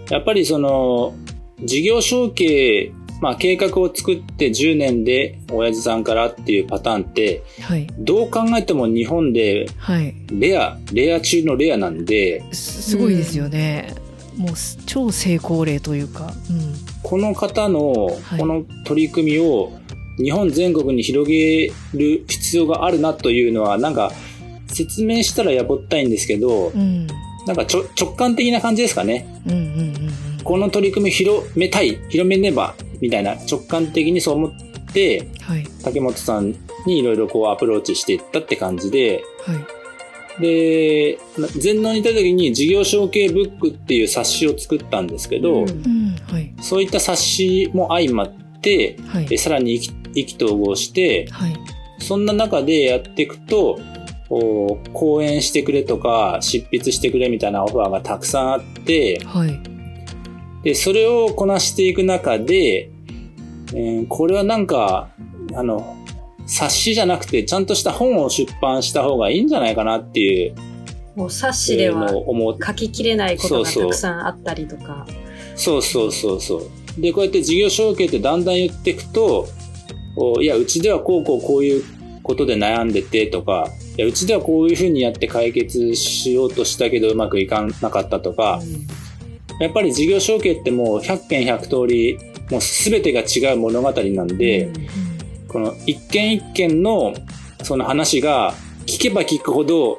[0.10, 1.14] やっぱりその
[1.64, 2.92] 事業承継
[3.22, 9.68] まあ、計画を作って10年で親父さんからっていうパターンって、はい、どう考えても日本で
[10.32, 13.94] レア、はい、レア中のレアなんですごいですよね、
[14.38, 19.74] うん、もう超成功例というか、うん、この方のこの取り組みを
[20.18, 24.12] 日本全国に広げる必要があるなというのはなんか
[24.86, 27.08] 説明したらやぼったいんですけど、うん、
[27.46, 27.66] なんか
[28.00, 29.66] 直感的な感じですかね、うんうんうん
[30.38, 34.52] うん、この取り組み広めたい広めねばみたいな直感的にそう思っ
[34.94, 41.20] て、はい、竹本さんにいろいろこうアプローチしていったって感じで、はい、で、
[41.58, 46.16] 全農にいた時に事業承継ブックっていう冊子を作ったんですけど、うん。
[46.32, 51.54] はい、そういった冊子も相まって、はい、さらに意気投合して、はい、
[52.00, 53.80] そんな中でやっていくと、
[54.30, 59.60] 講演してくれとか執筆してくれみたいなオファーがたくさんあって、はい、
[60.64, 62.92] で、それをこなしていく中で、
[63.74, 65.10] えー、これはなんか、
[65.56, 65.96] あの、
[66.46, 70.56] 冊子じゃなくて、ちゃんとした本を出版した方がいいんじゃないかなっていう。
[71.16, 75.06] もう冊子では書ききれないことがたくさんあったりとか。
[75.56, 76.58] そうそうそうそ
[76.98, 77.02] う。
[77.02, 79.48] で、こうやって事業承継ってだんだん言っていくと、
[80.42, 81.84] いや、うちではこうこうこういう
[82.24, 88.88] ことで悩んでてとか、いや、うちではこういうふうにやって解決しようとしたけどうまくいかなかったとか、うん。
[89.60, 92.18] やっぱり事業承継ってもう100件100通り、
[92.50, 97.14] もう全てが違う物語なんで、うん、この一件一件の
[97.64, 98.54] その話が
[98.86, 99.98] 聞けば聞くほど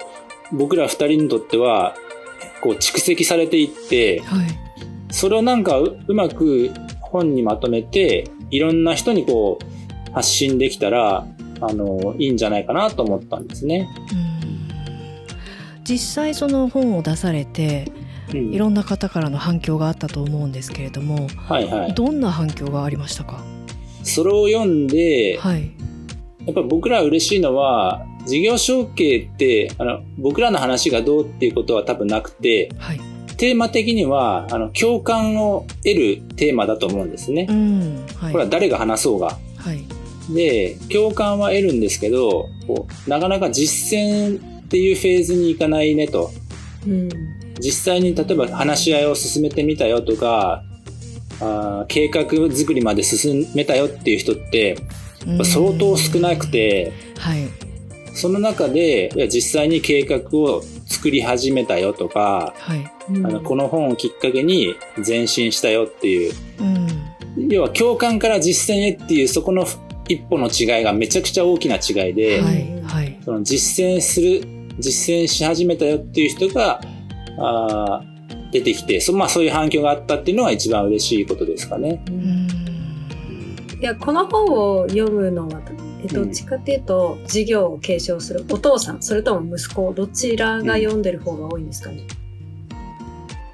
[0.50, 1.94] 僕ら二人にとっては
[2.62, 4.48] こう蓄積されていって、はい、
[5.10, 6.70] それをなんかうまく
[7.02, 11.26] 本にまとめていろんな人にこう発信できたら
[11.60, 13.88] あのいいんじゃないかなと思ったんですね。
[15.84, 17.90] 実際その本を出されて
[18.32, 23.42] いろんな方からの反響があったと思うんですけれども、はいはい、どんな反響がありましたか？
[24.04, 25.72] それを読んで、はい、
[26.46, 33.00] やっぱ僕ら嬉しいのは事業承継ってあの僕らの話がどうっていうことは多分なくて、はい、
[33.36, 37.46] テーマ的にはあの共感を得るテーマだと思うんですね。
[37.48, 38.06] うん。
[38.16, 39.38] はい、これは誰が話そうが。
[39.56, 39.82] はい、
[40.34, 46.30] で共感は得るんですけどこうなかなか実践っていうフェーズに行かないねと。
[46.86, 47.08] うん。
[47.60, 50.62] 実際に例えば話し合いを進めてみたよとか、
[51.40, 54.76] あ計画作りまで進めたよっていう人って
[55.44, 57.48] 相当少なくて、はい、
[58.14, 64.74] その中で実際に計画を作り始めたよとか、はい、あのこの本をきっかけに
[65.06, 66.34] 前進したよっていう、
[67.38, 69.66] うん、要は共感から実践へっていうそこの
[70.10, 74.42] 一歩の違いがめちゃくちゃ大きな違いで、はいはい、その実践する
[74.80, 76.80] 実践し始めたよっていう人が
[77.38, 78.02] あ
[78.50, 82.02] 出てきてそ,、まあ、そういう反響があったっていうのが一番嬉しいことですかね。
[83.80, 84.44] いやこの本
[84.80, 85.62] を読むのは
[86.04, 92.06] えどっちかっていうと、うん、事業を継承するお父さんそれとも息子どちらが読んでる方が多いんですかね、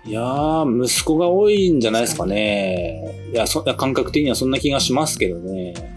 [0.04, 3.30] うん、いや息子が多いんじゃないですかね。
[3.32, 5.95] いやそ感覚的にはそんな気がしますけどね。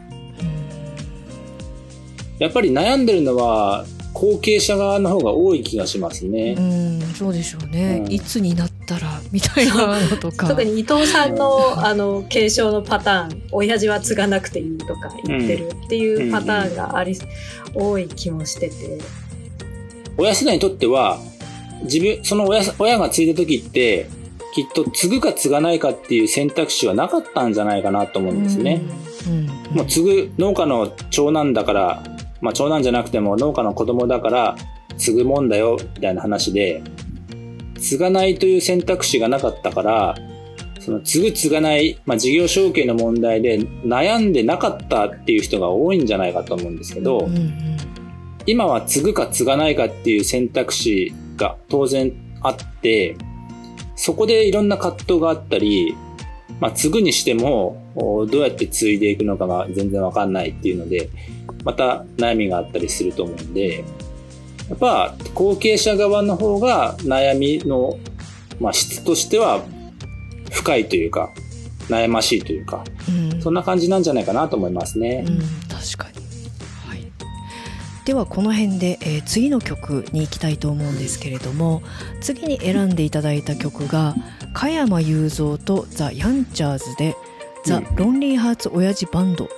[2.40, 6.56] やっぱり悩んでるのは後継者側の方が多い気がしますね。
[6.58, 8.04] うん、そうでしょうね。
[8.06, 10.48] うん、いつになったらみたいなのとか。
[10.48, 17.14] 特に伊藤さんのあの継承のパターン、親父は継がなくていいとか言ってるっていうパターンがあり、
[17.76, 18.76] うん、多い気もしてて。
[20.18, 21.20] 親世代にとっては
[21.84, 24.10] 自分その親親が継いだ時って
[24.54, 28.82] きっと継ぐか継がないかっていう選択肢はなかったんじゃないかなと思うんですね。
[29.28, 29.46] うん、
[29.78, 32.04] もう継ぐ農家の長男だから
[32.42, 34.56] まあ、長男じゃなくても農家の子供だから
[34.98, 36.84] 継ぐもんだよみたいな話で
[37.80, 40.16] 継がないという選択肢がなかったから
[40.80, 47.78] その継ぐ継がない、まあ、事業承継の問題で悩んでなかったっていう人が多いんじゃないかと思うんですけど、うんうん、
[48.46, 53.18] 今は継ぐか継がないかっていう選択肢が当然あって
[54.00, 55.94] そこでいろんな葛藤があったり、
[56.60, 61.10] まあ、継ぐにしてもどうやって継いでいくのかが全然わかんないっていうので
[61.64, 63.84] また悩みがあったりすると思うんで、
[64.70, 67.98] やっぱ後継者側の方が悩みの、
[68.60, 69.64] まあ、質としては
[70.52, 71.30] 深いというか、
[71.90, 75.26] 悩ましいというか、うん、そんな感じなんじゃないかなと思いますね。
[75.28, 76.26] うん、確かに。
[76.88, 77.12] はい。
[78.06, 81.82] ではこの辺で、えー、次の曲に行きたいと思うんですけれども、
[82.22, 84.16] 次に選んでいただいた曲が
[84.54, 87.16] 加山雄三とザ・ヤンチャーズで
[87.66, 89.50] ザ・ロンリーハーツ親父バンド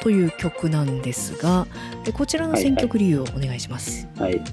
[0.00, 1.66] という曲なんですが、
[2.12, 4.06] こちらの選曲理由をお願いします。
[4.18, 4.44] はい、はい、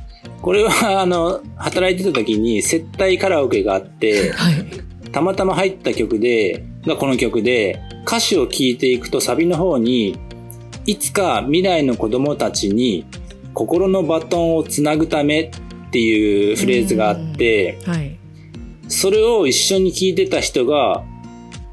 [0.41, 10.17] これはあの働いてた時に接待カラオケがあって、はい、たまたま入った曲でがこの曲で歌詞を聴いていくとサビの方に
[10.85, 13.05] いつか未来の子供たちに
[13.53, 15.51] 心のバトンをつなぐためっ
[15.91, 18.17] ていうフレーズがあって、はい、
[18.93, 21.03] それを一緒に聞いてた人が、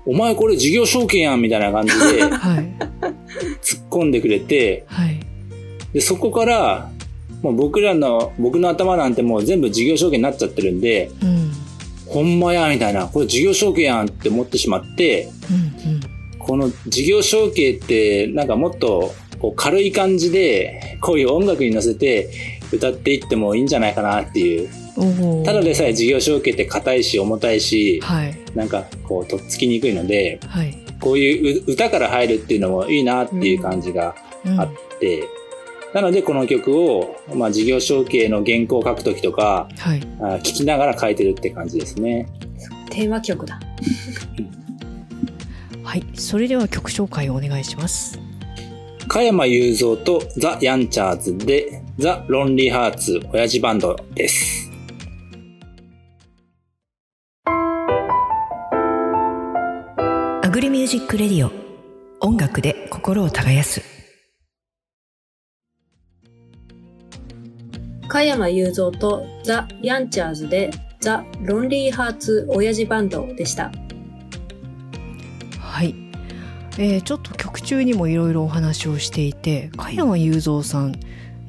[0.06, 2.24] お前これ事業承継やんみたいな感じで、
[3.62, 5.20] 突っ込んでくれて、はい、
[5.92, 6.90] で、そこから、
[7.42, 11.52] もう僕らの、僕の頭なんてもう全部事業承継になっちゃってるんで、うん、
[12.06, 16.00] ほんまや、みたいな、これ事業承継やんって思ってしまって、うんうん、
[16.38, 22.30] この事業承継ってなんかもっとこう軽い感じで、こういう音楽に乗せて
[22.72, 24.68] 歌っていってもいいんじゃないかなっていう。
[25.44, 34.14] ただでさえ事業承継って硬いし重たいし、はい、なんかこうとっつきにくいので、はい、こういう歌から入るっていうのもいいなっていう感じが
[34.59, 35.29] あって、うんうん、
[35.94, 42.29] なのでこの曲を、まあ、事業承継の原稿を書くときとか、はい、あ聞きながら書いてるって感じですね。
[42.90, 43.61] テーマ曲だ。
[45.83, 48.18] はい、それでは曲紹介をお願いします。
[49.09, 54.69] 加山雄三とザ・ヤンチャーズでザ・ロンリーハーツ親父バンドです。
[60.61, 61.50] Agri Music Radio
[62.20, 63.83] 音楽で心を耕す
[68.09, 70.70] 加山雄三とザ・ヤンチャーズで
[71.01, 73.73] ザ・ロンリーハーツ親父バンドでした。
[75.59, 75.94] はい。
[76.79, 80.94] えー、ちょっと曲中にもいろいろお話をしていて加山雄三さん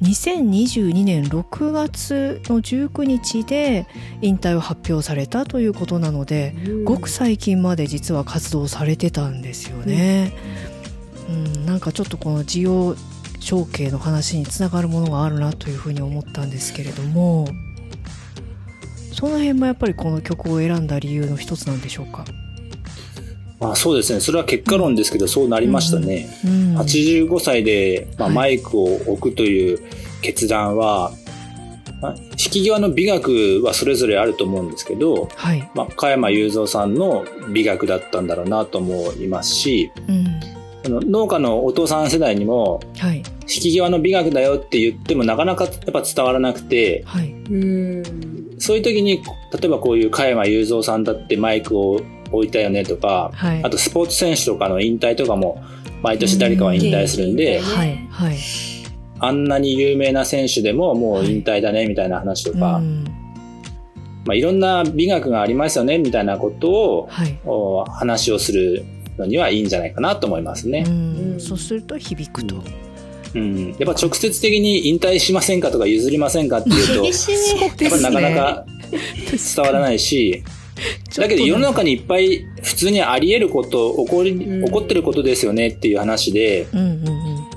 [0.02, 3.86] 2022年6月の19日で
[4.20, 10.32] 引退を発表されたということなので、うん、ごく最近まで実は活動されてたんですよね。
[11.28, 12.96] うん、うん、なんかちょっとこの需要
[13.38, 17.48] 承継の話につながるものがあるなというふうに思ったんですけれども
[19.12, 22.24] その辺もやっぱりこの曲を選んだ理由の一つなんでしょうか？
[22.28, 22.41] ま
[23.70, 24.20] あ、そうですね。
[24.20, 26.28] それは結果論ですけど、そうなりましたね。
[26.44, 26.70] うん。
[26.72, 29.80] うん、85歳で、まあ、マイクを置くという
[30.20, 31.12] 決断は、
[32.00, 40.26] まあ、引き際の美学はそれぞれあると思うんですけど、はい、まあ、加山雄三さんの美学だったんだろうなと思いますし、うん、
[40.82, 48.02] その農家のお父さん世代にも、はい、引き際の美学だよって言ってもなかなかやっぱ伝わらなくて、はい、うん。
[48.58, 49.22] そういう時に
[49.52, 52.00] 例えばこういう加山雄三さんだってマイクを
[52.32, 55.62] 置いたよねとか、はい、あとスポーツ選手とかの引退とかも
[56.02, 58.38] 毎年誰かは引退するんで、はいはい、
[59.20, 62.84] あんなに有名な選手でももう引退だねみたいな話とか、はい。
[64.24, 67.38] まあ、いろんな美学がありますよねみたいなことを、はい、
[67.90, 68.84] 話をする
[69.18, 70.84] のにはいいんじゃないかなと思いますね。
[71.36, 72.62] うそうすると響くと。
[73.34, 77.04] うん、やっぱ直接的に引退しませんかとか譲りませんかっていうと、
[77.84, 80.44] やっぱなかなか伝わらないし、
[81.16, 87.52] だけど世の中にいっぱい普通にあり得ること、起こり、起こってることですよねっていう話で、うんうんうん。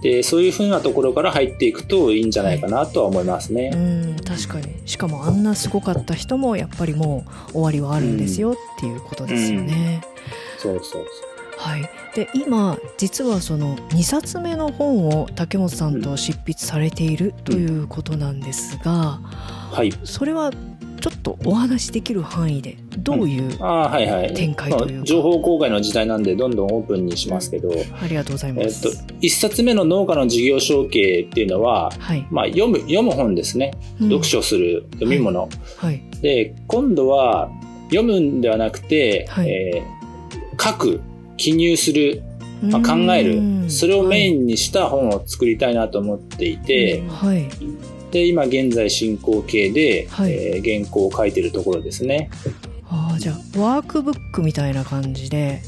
[0.00, 3.70] でそういうふうなところから入っていくといいんじゃないかなとは思いますね。
[3.74, 4.80] うん確かに。
[4.86, 10.02] しかもあんなすごかった人もやっぱりもう終わりはあるんですよっていうことですよね。
[10.64, 10.72] うん。
[10.74, 11.28] うん、そうそうそう。
[11.58, 20.52] はい、で今実はその2冊目の本を竹本さんと執筆されているということなんですが、うん、はい、それは
[21.00, 23.50] ちょっとお話しできる範囲でどういう
[24.34, 27.70] 展開というか、まあ、情報公開の時代なんでどんどんオープンにしますけど、
[28.02, 35.50] ありがとうございます、えっと、1冊目の農家の事業承継っていうのは、はい、まあ、読む読む本ですね、うん、読書する読み物、はい。
[35.86, 37.50] はい、で今度は
[37.90, 41.00] 読むんではなくて、はい、えー、書く
[41.36, 42.22] 記入する
[42.60, 43.70] まあ、考える。
[43.70, 47.48] それをメインにした本を作りたいなと思っていて、はい、
[48.10, 52.30] で今現在進行形で、はい、えー、原稿を書いてるところですね。
[52.90, 55.60] ああじゃあワークブックみたいな感じで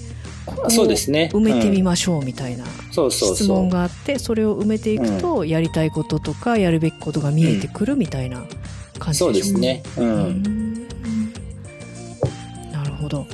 [0.69, 1.31] そうですね。
[1.33, 2.65] 埋めてみましょうみたいな
[3.11, 8.43] 質問があってそれを埋めていくとやりたいこととかやるべきことが見えてくるみたいな
[8.99, 9.59] 感じでしょ
[9.99, 10.75] うん、うん、
[12.73, 13.27] なるほど。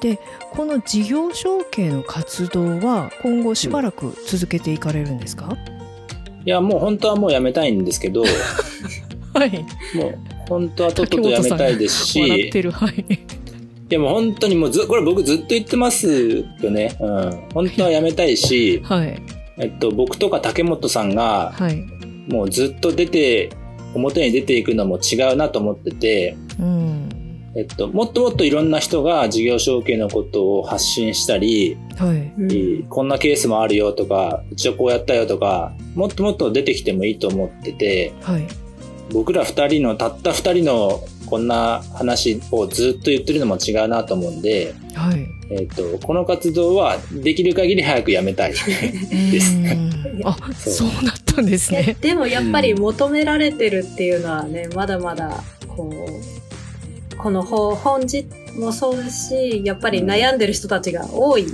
[0.00, 0.18] で
[0.52, 5.75] この事業承継の活動は今後しばらく続けていかれるんですか、うん
[6.46, 8.22] いや、もう本当はもうやめたいんですけど、
[9.34, 9.50] はい。
[9.96, 10.18] もう
[10.48, 13.04] 本当はとっととやめたいですし、笑ってる、はい。
[13.88, 16.96] いやもう本当にもうず、これ僕ずっと言ってますよね。
[17.00, 17.30] うん。
[17.52, 19.20] 本当はやめたいし、 はい。
[19.58, 21.84] えっと、僕とか竹本さんが、はい。
[22.28, 23.50] もうずっと出て、
[23.94, 27.08] 表に出ていくのも違うなと思ってて、うん。
[27.56, 32.32] えっと、もっともっといろんな人が事業承継のことを発信したり、はい。
[32.38, 38.46] うんこんなケースもあるよとか、うちはこうやったよとか、もっともっと出てきてもいいと思ってて、はい。
[39.10, 45.26] 僕ら二人の、たった二人のこんな話をずっと言ってるのも違うなと思うんで、はい。
[45.48, 48.52] えっと、この活動はできる限り早くやめたい。
[49.32, 49.56] です
[50.24, 51.96] あ、そうそうなったんですね。
[52.02, 56.35] でもやっぱり求められてるっていうのはね、まだまだ、こう、
[57.18, 58.26] この本本自
[58.58, 61.46] もそうですし、やっぱり悩んでる人たちが多い。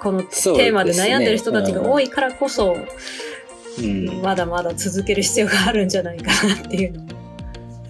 [0.00, 2.76] このテーマで悩んでる人たちが多いからこそ、
[3.78, 4.22] うん。
[4.22, 7.08] まだまだ続ける必要があるんじゃないかなっていうのも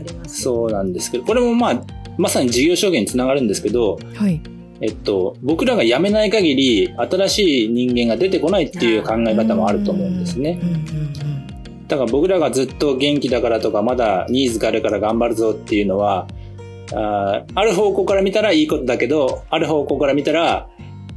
[0.01, 0.43] あります。
[0.43, 1.83] そうなんですけど、これもまあ、
[2.17, 4.41] まさに事業証言につながるんですけど、はい。
[4.81, 10.67] えっと、僕らが辞めない限り、新しい人間が出てこないっていう考え方もあると思うんですねう。
[10.67, 11.54] んうん
[11.95, 16.27] だから僕らがずっと元気だからとか、まだニーズがあるから頑張るぞっていうのは、
[16.93, 20.69] あーある方向から見たらいいことだけど、ある方向から見たら、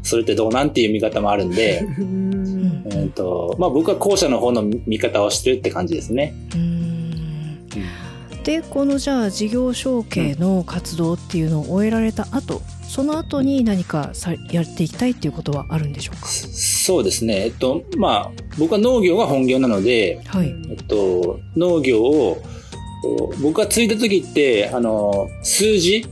[0.03, 6.35] それってどうなんていう見方もあるんで、う うんと、まあ僕は後者の方の見方をしてるって感じですね。
[8.43, 16.27] でこのじゃあ事業承継の活動っていうのを終えられた後その後に何かさやっていきたいっていうことはあるんでしょうか？
[16.27, 17.45] そうですね。
[17.45, 20.53] えっと、まあ僕は農業が本業なので、はい。
[20.69, 22.41] えっと、農業を、
[23.41, 26.05] 僕が継いだ時って、あの、数字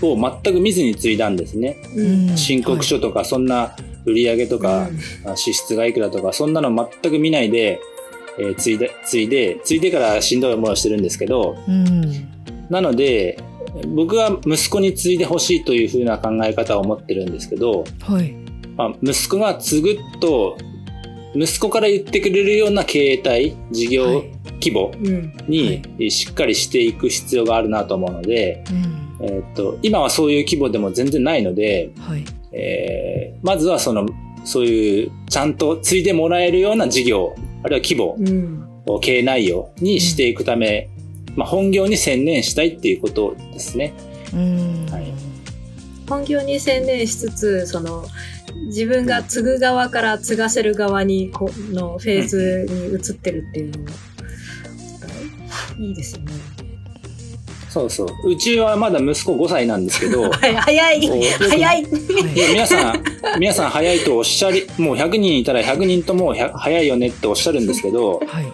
[0.00, 1.76] を全く見ずに継いだんですね。
[1.94, 2.36] うん。
[2.36, 3.76] 申告書とか、そんな
[4.06, 4.88] 売上とか、
[5.26, 7.80] あ支出がいくらとか、そんなの全く見ないで、
[8.38, 12.28] えー、継いで、継いで、継いでからしんどい思いをしてるんですけど、うん。
[12.70, 13.38] なので、
[13.94, 18.34] 僕は息子に継いでほしいというふうな考え方を持ってるんですけど、はい。
[18.76, 20.56] まあ、息子が継ぐと、
[21.34, 24.32] 息子から言ってくれるような経営体、事業はい。
[24.62, 25.32] 規模うん。
[25.48, 28.62] にしっかりしていく必要があるなと思うので、
[29.20, 29.26] うん。
[29.26, 32.24] えーっと、今はそういう規模でも全然ないので、はい。
[32.52, 34.06] えーまずはその、
[34.44, 38.68] そういう、ちゃんと継いでもらえるような事業、あるいは規模うん。
[38.86, 40.88] を経営内容にしていくため、
[41.36, 43.94] まあ、本業に専念したいっていうことですね。
[44.34, 44.86] うん。
[44.90, 45.12] はい。
[46.08, 48.04] 本業に専念しつつその
[48.66, 53.78] 自分が継ぐ側から継がせる側にこのフェーズに移ってるっていうの。
[53.78, 53.88] も
[55.78, 55.90] い。
[55.92, 56.32] いですよね。
[57.68, 58.30] そうそう。
[58.30, 60.54] うちはまだ息子5歳なんですけど、 はい。
[60.54, 61.08] 早い
[61.38, 61.86] 早い。
[62.52, 63.02] 皆さん、
[63.38, 68.52] 皆さん早いとおっしゃり、もう100人いたら100人とも100早いよねっておっしゃるんですけど、はい。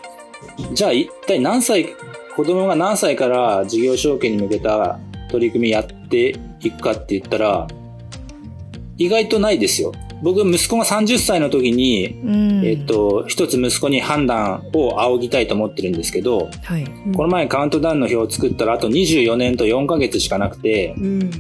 [0.73, 1.97] じゃあ一体何歳、
[2.39, 7.67] 子供が何歳から事業承継に向けた取り組みやっていくかって言ったら、
[8.97, 9.93] 意外とないですよ。
[10.23, 12.65] 僕、息子が30歳の時に、うん。
[12.65, 16.85] えっと、一つ息子に判断を仰ぎたいと思ってるんですけど、はい。
[17.17, 21.31] この前カウントダウンの表を作ったらあと24年と4ヶ月しかなくて、うん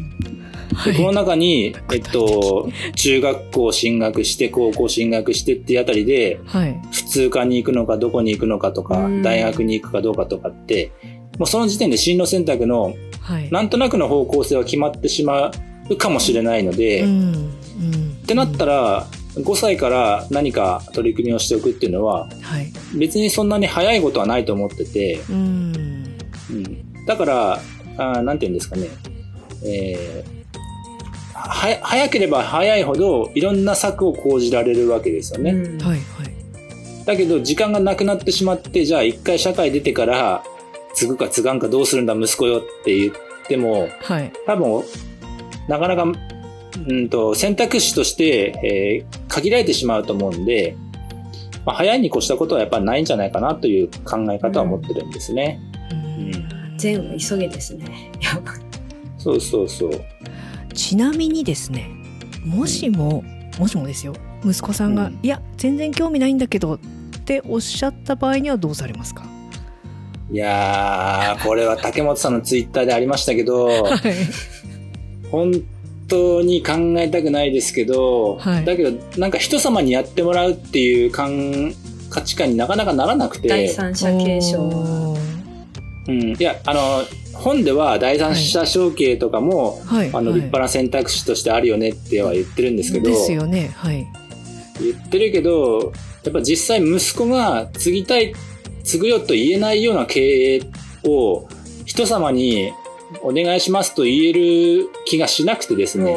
[0.74, 0.96] はい。
[0.96, 6.80] この中に、えっと、中学校進学して、高校進学してっていうあたりで、はい。
[6.92, 10.92] 普通科に行くのか、どこに行くのかとかうん、大学に行くかどうかとかって、
[11.38, 13.50] もうその時点で進路選択の、はい。
[13.50, 15.50] なんとなくの方向性は決まってしま
[15.90, 17.10] うかもしれないので、っうん。
[17.12, 18.14] うん。
[18.26, 19.06] てなったら、
[19.36, 22.72] 5歳から何か取り組みをしておくっていうのは、はい。
[22.98, 25.72] 別にそんなに早いことはないと思ってて、うん。
[26.50, 27.60] うん、だから、
[27.96, 28.88] あーなんて言うんですかね、
[29.64, 30.37] えー
[31.48, 35.52] は早ければ早いほどいろんな策を講じられるわけですよね。
[35.52, 36.38] うんはいはい
[37.06, 40.44] だけど時間がなくなってしまって、じゃあ一回社会出てから
[40.92, 43.12] 継ぐか継がんかどうするんだ息子よって言っ
[43.46, 44.84] ても、はい多分、
[45.68, 46.04] なかなか、
[46.86, 50.76] うんと、選択肢として、えー限られてしまうと思うんで、
[51.64, 55.60] まあ、早いに越したことはやっぱりないんじゃないかなという考え方を持ってるんですね。
[55.90, 58.12] うん善は急げですね。
[59.16, 59.90] そうそうそう。
[60.74, 61.90] ちなみにですね
[62.44, 63.24] もしも
[63.58, 64.14] もしもですよ
[64.44, 65.18] 息子さんが、うん。
[65.22, 66.78] いや全然興味ないんだけどっ
[67.24, 69.24] ておっしゃった場合にはどうされますか？
[70.30, 74.00] いやー、これは竹本さんのツイッターでありましたけど、 はい。
[75.30, 75.52] 本
[76.06, 78.64] 当に考えたくないですけど、はい。
[78.64, 81.74] だけどなんか人様にやってもらうっていう感
[82.10, 85.16] 価値観になかなかならなくて、第三者継承
[86.08, 87.02] うん、いや、あの、
[87.38, 90.08] 本では第三者承継とかも、はい。
[90.08, 90.40] あの、はい。
[90.40, 93.70] 立派な選択肢としてあるよねっては言ってるんですけど、ですよね。
[93.76, 94.06] はい。
[94.80, 95.92] 言ってるけど、
[96.24, 98.34] やっぱ実際息子が継ぎたい、
[98.82, 100.20] 継ぐよと言えないような経
[100.56, 100.60] 営
[101.04, 101.48] を
[101.84, 102.72] 人様に
[103.22, 106.16] お願いしますと言える気がしなくてですね、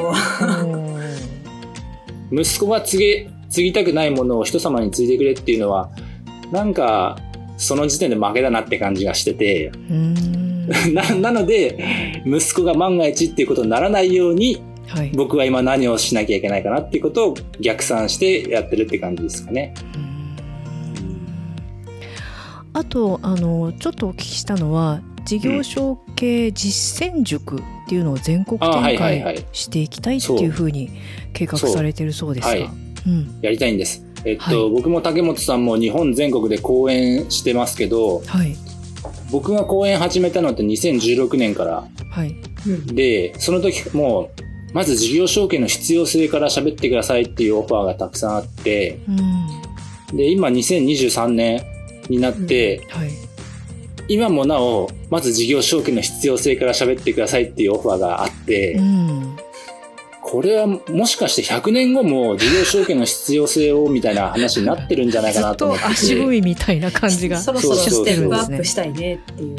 [2.32, 5.91] 息子が継げ、継ぎたくないものを人様に継いでくれっていうのは、
[6.51, 7.17] なんか、
[7.57, 10.40] その時点で負けだなって感じがしてて、うーん
[10.93, 19.74] ななので息子が万が一っていうことにならないように、はい、僕は今何をしなきゃいけないかなっていうことを逆算してやってるって感じですかね。
[22.74, 30.89] あとあのちょっとお聞きしたのは事業承継実践塾っていうのを全国展開していきたいっていうふうに
[31.34, 32.69] 計画されてるそうですが、はい
[33.07, 34.05] うん、やりたいんです。
[34.26, 38.55] えっと、はい、僕も竹本さんも日本全国で講演してますけど、はい、
[39.32, 42.36] 僕が講演始めたのって2016年から、はい、
[42.93, 48.99] でその時もうまず事業承継の必要性から喋ってくださいっていうオファーがたくさんあって、
[50.09, 51.63] うん、で今2023年
[52.09, 53.09] になって、うんはい、
[54.07, 59.11] 今もなおまず事業承継の必要性から喋ってくださいっていうオファーがあって、うん、
[60.32, 65.84] これはもしかして100年後も事業承継の必要性をみたいな話になってるんじゃないかなと思って。
[65.84, 69.57] 足踏みみたいな感じがそろそろステップアップしたいねっていう。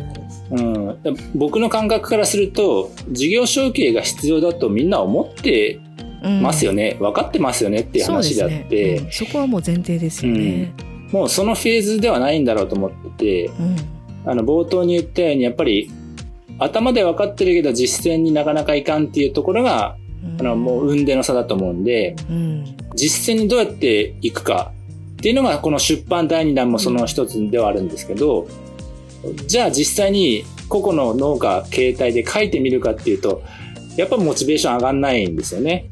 [0.50, 0.98] うん、
[1.34, 5.78] 僕の感覚からすると事業承継が必要だとみんな思って
[6.42, 9.06] ますよね、うん、分かってますよねっていう話であって、そ、ね。
[9.06, 10.74] うん、そこはもう前提ですよね、
[11.08, 13.02] うん、もうそのフェーズではないんだろうと思って。
[13.18, 13.50] て、
[14.24, 15.90] あの冒頭に言ったようにやっぱり
[16.58, 19.96] 頭で分かってるけど実践になかなかいかんっていうところが
[20.38, 24.72] あの、もう運での差だと思うんで、うん、実践にどうやっていくか
[25.14, 28.46] っていうのが、この出版第2弾もその一つではあるんですけど、
[29.46, 33.42] じゃあ実際に個々の農家形態で書いてみるかっていうと、
[33.96, 35.86] やっぱモチベーション上がんないんですよね。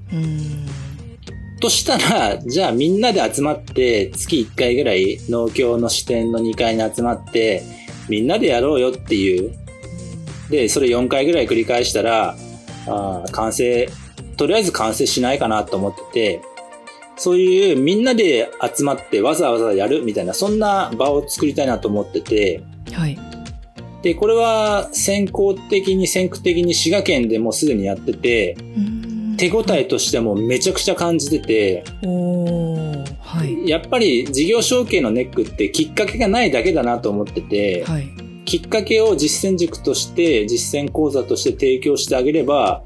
[1.60, 7.62] としたら、じゃあみんなで集まって月1回ぐらい農協の支店の2階に集まって
[8.08, 9.54] みんなでやろうよっていう。
[10.50, 12.36] で、それ4回ぐらい繰り返したら、
[12.86, 13.88] あ完成
[14.40, 16.42] とりあえず完成しないかなと思ってて、
[17.18, 23.18] そういうみんなで集まってわざわざやるみたいな、そんな場を作りたいなと思ってて、はい。
[24.00, 28.56] で、これは先行的に先駆的に滋賀県でもうすでにやってて、
[29.36, 38.08] 手応えとしてもめちゃくちゃ感じてて、はい、やっぱり事業承継のネックってきっかけがないだけだなと思ってて、はい、
[38.46, 42.82] きっかけを実践塾として実践講座として提供してあげれば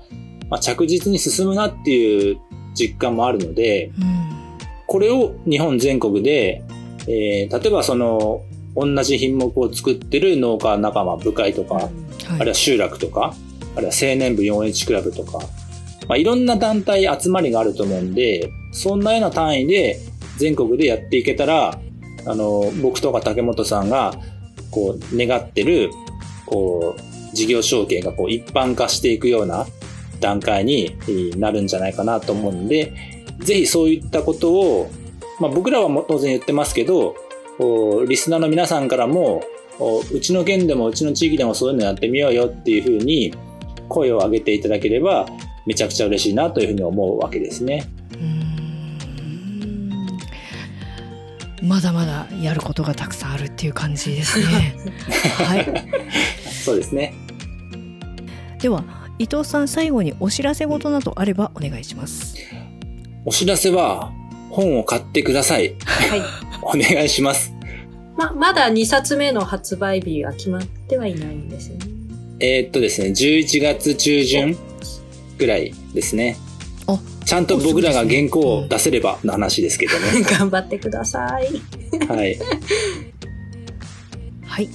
[0.51, 2.39] まあ、着実に進むなっていう
[2.75, 4.29] 実感もあるので、うん、
[4.87, 6.63] これを日本全国で、
[7.07, 8.43] えー、例えばその
[8.77, 11.91] 同じ品目を作ってる農家仲間部会とか、はい、
[12.31, 13.35] あるいは集落とか
[13.77, 15.39] あるいは青年部 4H クラブとか、
[16.09, 19.99] まあ、いろんな団体集まりがあると思うんでそんなような単位で
[20.39, 21.79] 全国でやっていけたら
[22.27, 24.15] あの僕とか竹本さんが
[24.71, 25.91] こう願ってる
[26.47, 29.67] こう事業承継がこう一般化していくような
[30.25, 30.97] 段階に
[31.37, 32.93] なるんじゃないかなと思うんで、
[33.41, 34.91] ぜひそういったことを、
[35.39, 37.15] まあ、僕らはも当然言ってますけど、
[38.09, 39.43] リスナーの皆さんからも、
[40.13, 43.35] うちの県でもうちの地域でもそういうのやってみようよっていうふうに
[43.89, 45.27] 声を上げていただければ
[45.67, 47.85] めちゃくちゃ嬉しいなというふうに思うわけですね。
[51.63, 54.77] まだまだやることがたくさんあるっていう感じですね。
[55.45, 55.67] はい。
[56.65, 57.15] そうですね。
[58.61, 58.85] では
[59.19, 62.37] 伊藤さん最後にお知らせ事などあればお願いします
[63.25, 64.13] お知らせは
[64.51, 66.23] 本を買ってくださいはい
[66.63, 67.53] お願いします
[68.17, 71.87] ままだ2冊目の発売日が決まってはいないんですよね
[72.41, 74.57] えー、っとですね11月中旬
[75.39, 76.37] ぐらいですね
[77.25, 80.23] ちゃんと僕らが原稿を出せればの話ですけどね。
[80.39, 82.07] 頑張ってください。
[82.07, 82.39] はい。
[84.45, 84.69] はい。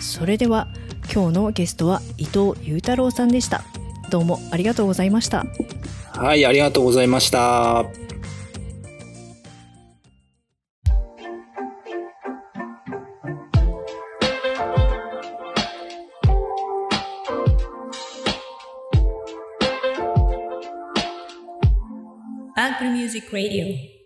[0.00, 0.68] それでは
[1.12, 3.64] 今日のゲストは伊藤裕太郎さんでした。
[4.10, 5.46] どうもありがとうございました。
[6.12, 7.84] はい、ありがとうございました。
[22.58, 23.96] アンクルミュージック・ラディオ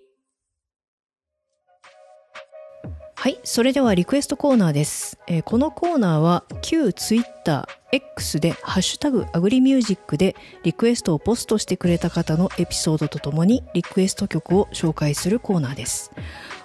[3.14, 5.18] はい、それではリクエストコーナーです。
[5.28, 16.12] えー、このコーナーは旧 Twitter X でハッシュタグアグリミュージックでリクエストをポストしてくれた方のエピソードとともにリクエスト曲を紹介するコーナーです。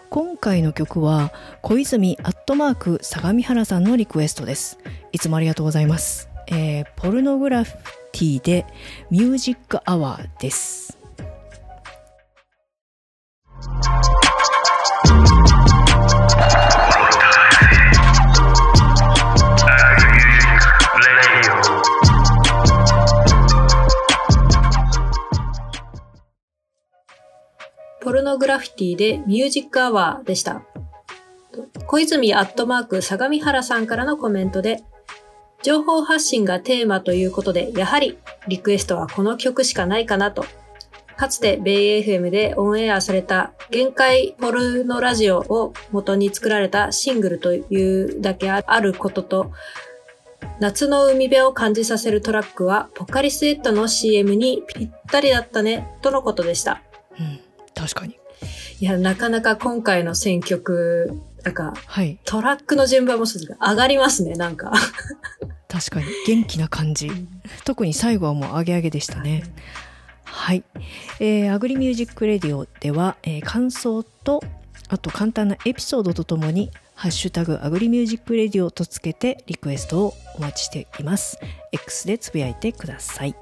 [0.10, 4.78] 今回の曲は小泉アットマーク相模原さんのリクエストです。
[5.12, 6.30] いつもありがとうございます。
[6.48, 7.76] えー、ポルノグラフィ
[8.12, 8.66] ティで
[9.10, 11.05] ミュージックアワーです。
[28.38, 30.62] グラフィティでミュージックアワーでした。
[31.88, 34.84] 小泉アットマーク相模原さんからのコメントで、
[35.64, 38.18] 情報発信がテーマということで、やはり
[38.48, 40.46] リクエストはこの曲しかないかなと。
[41.18, 49.52] かつてベイ FM でオンエアされた限界ポルノラジオを元に作られたシングルというだけあることと、
[50.60, 56.82] 夏の海辺を感じさせるトラックはポカリスエットの CM にぴったりだったね、とのことでした。
[57.20, 57.40] うん、
[57.74, 58.20] 確かに。
[58.80, 64.72] いや、なかなか今回の選曲、なんか、はい、トラックの順番も上がりますね、なんか。
[65.68, 66.06] 確かに。
[66.26, 67.10] 元気な感じ。
[67.66, 69.44] 特に最後はもう上げ上げでしたね。
[70.24, 70.64] はい。
[71.20, 74.44] えー、 Agri Music Radio では、えー、感想と、
[74.90, 81.38] あと簡単なエピソードとともに、ハッシュタグ Agri Music Radio とつけてリクエストをお待ちしています。
[81.72, 83.36] X でつぶやいてください。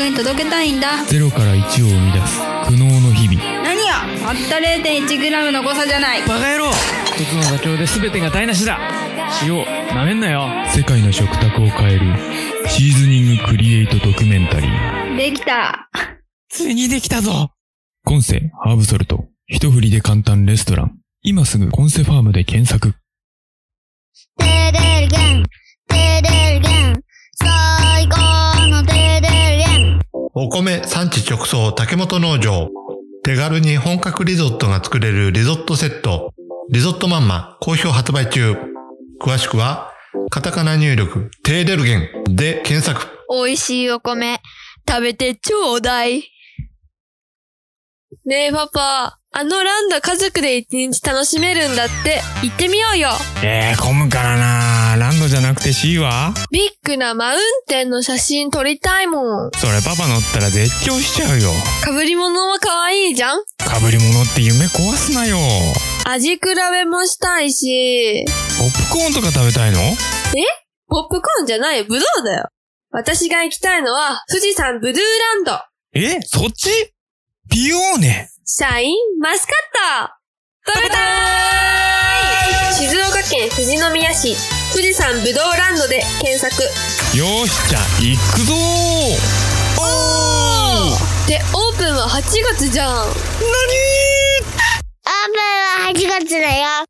[0.00, 1.04] ーブを食卓に届けたいんだ。
[1.04, 3.62] ゼロから1を生み出す苦悩の日々。
[3.62, 4.00] 何や？
[4.24, 6.22] たった 0.1g の誤差じゃない。
[6.26, 6.70] バカ野郎。
[7.04, 8.78] 一つの妥協で全てが台無しだ。
[9.44, 10.48] 塩なめんなよ。
[10.74, 12.00] 世界の食卓を変える
[12.68, 15.16] シーズニングクリエイトドキュメンタリー。
[15.16, 15.90] できた。
[16.48, 17.50] ついにできたぞ。
[18.04, 19.26] コンセハーブソルト。
[19.46, 20.96] 一振りで簡単レストラン。
[21.22, 22.94] 今すぐコンセファームで検索。
[24.38, 25.44] テレルゲン、
[25.88, 27.02] テレルゲン、
[27.34, 28.39] 最高。
[30.32, 32.68] お米産地直送竹本農場。
[33.24, 36.32] 手軽に本格リゾットが作れるリゾットセット。
[36.70, 38.54] リゾットマンマ好評発売中。
[39.20, 39.90] 詳しくは、
[40.30, 43.08] カタカナ入力、テーデルゲンで検索。
[43.28, 44.40] 美味しいお米、
[44.88, 46.22] 食べてちょうだい。
[48.24, 52.22] ねえパパ、あのランド家族で一日楽しめるんだって。
[52.44, 53.08] 行ってみようよ。
[53.42, 54.96] えー、混むからな
[55.30, 56.34] じゃなくて C は？
[56.50, 59.50] ビッグなマウンテンの写真撮りたいもん。
[59.52, 61.50] それパパ乗ったら絶叫しちゃうよ。
[61.84, 63.38] 被り物は可愛いじゃん？
[63.58, 65.38] 被り物って夢壊すなよ。
[66.04, 68.26] 味比べもしたいし。
[68.58, 69.80] ポップコーンとか食べたいの？
[69.80, 69.94] え？
[70.88, 72.48] ポップコーンじゃないよ、ブドウだよ。
[72.90, 75.52] 私が行きたいのは富士山ブルーランド。
[75.94, 76.20] え？
[76.22, 76.68] そっち？
[77.48, 80.08] ピオーネシャインマスカッ
[80.66, 81.00] ト食べたー
[82.84, 86.62] い静岡県富士宮市富士山ぶどうランドで検索。
[87.16, 88.56] よーしじゃあ行くぞー。
[89.78, 91.28] おー。
[91.28, 92.22] でオープンは8
[92.54, 92.88] 月じゃん。
[92.88, 93.10] なにー。
[95.06, 96.89] オープンは8月だよ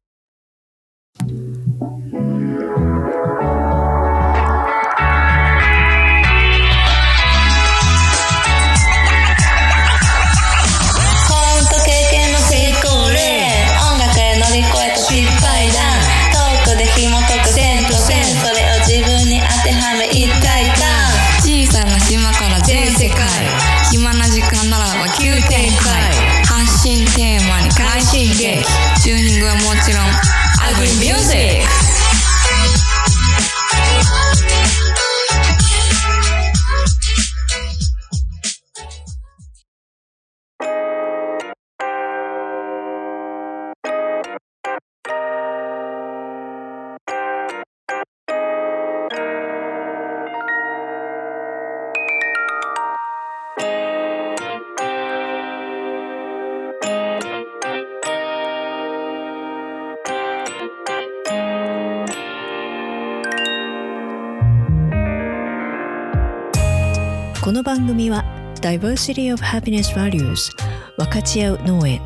[68.60, 70.52] Diversity of Happiness Values
[70.98, 72.00] 分かち合う農園。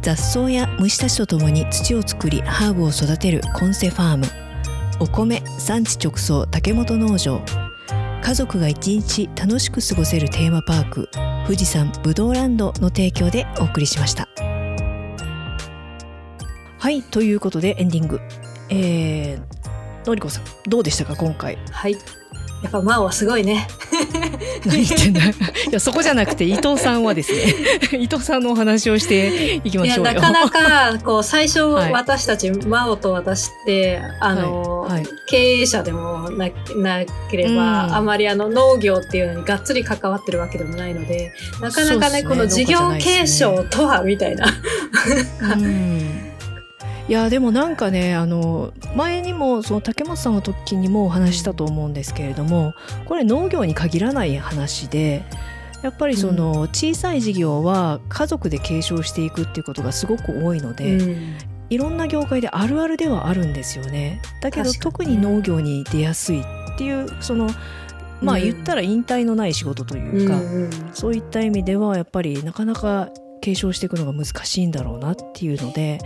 [0.00, 4.26] 雑草や虫たちとともに土を作りハーブを育てるコンセファーム。
[5.00, 7.42] お米産地直送竹本農場。
[8.22, 11.08] 家族が一日楽しく過ごせるテーマパーク
[11.44, 14.28] 富士山ぶどうランドの提供でお送りしました。
[16.78, 18.20] はいということでエンディング。
[18.70, 21.58] えー、のりこさんどうでしたか今回？
[21.70, 21.96] はい。
[22.62, 23.68] やっぱマオはすごいね。
[24.64, 25.20] 何言ってんだ。
[25.22, 25.32] い
[25.70, 27.38] やそこじゃなくて伊藤さんはですね
[27.98, 44.46] 伊藤さんのお話をしていきましょうなかなかこう最初私たち、マオと私ってあの、はいはい、経営者でもななければ、あまりあの農業っていうのにがっつり関わってるわけでもないのでなかなかね、ね、この事業継承とはみたいな。
[47.08, 55.24] いやでもなんかねあの前にもその竹本さんの時にもお話したと思うんですけれどもこれ農業に限らない話で
[55.82, 61.34] やっぱりその小さい事業は家族で継承していくっていうことがすごく多いので、うん、
[61.70, 64.20] いろんな業界であるあるではあるんですよね。
[64.40, 66.44] だけど特に農業に出やすいっ
[66.76, 67.48] ていうその
[68.20, 73.10] まあ言ったら引退のない仕事というか、うん、そういった意味ではやっぱりなかなか
[73.46, 76.00] 継承していくのが難しいんだろうなっていうので、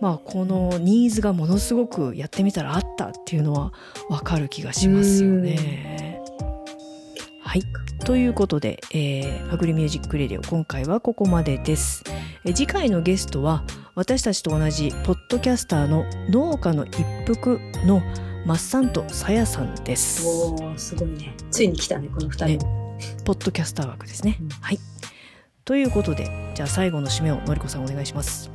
[0.00, 3.74] まあ、このニーズがものすごくやってみたらあったっていうのは
[4.08, 6.22] 分かる気がしますよね。
[7.42, 7.62] はい
[8.06, 12.02] ということで、えー、 Agri Music Radio 今回はここまでです。
[12.46, 13.62] え次回のゲストは
[13.94, 18.00] 私たちと同じポッドキャスターの農家の一服の
[18.46, 20.26] マッサンとさやさんです。
[20.26, 21.34] おお、すごいね。
[21.50, 22.96] ついに来たね、この二人、ね。
[23.26, 24.38] ポッドキャスター枠ですね。
[24.40, 24.78] うん、はい。
[25.66, 28.52] ということで、じゃあ最後の締めをのりこさんお願いします。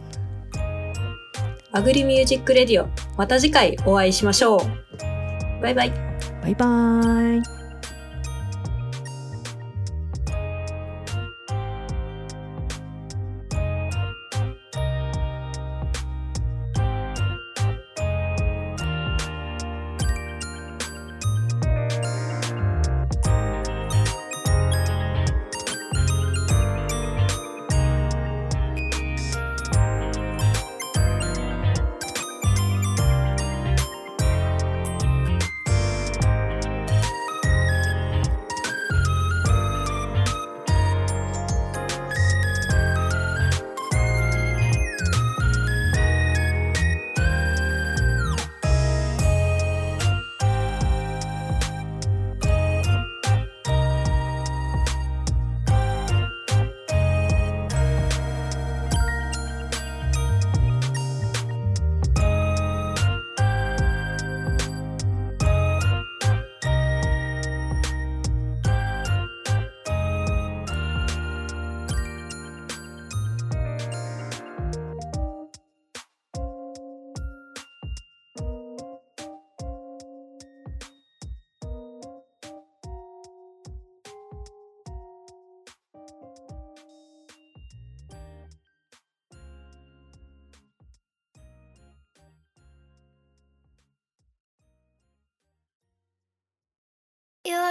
[1.74, 2.88] アグリミュージックレディオ、
[3.18, 5.62] また次回お会いしましょう。
[5.62, 5.92] バイバイ。
[6.42, 7.61] バイバイ。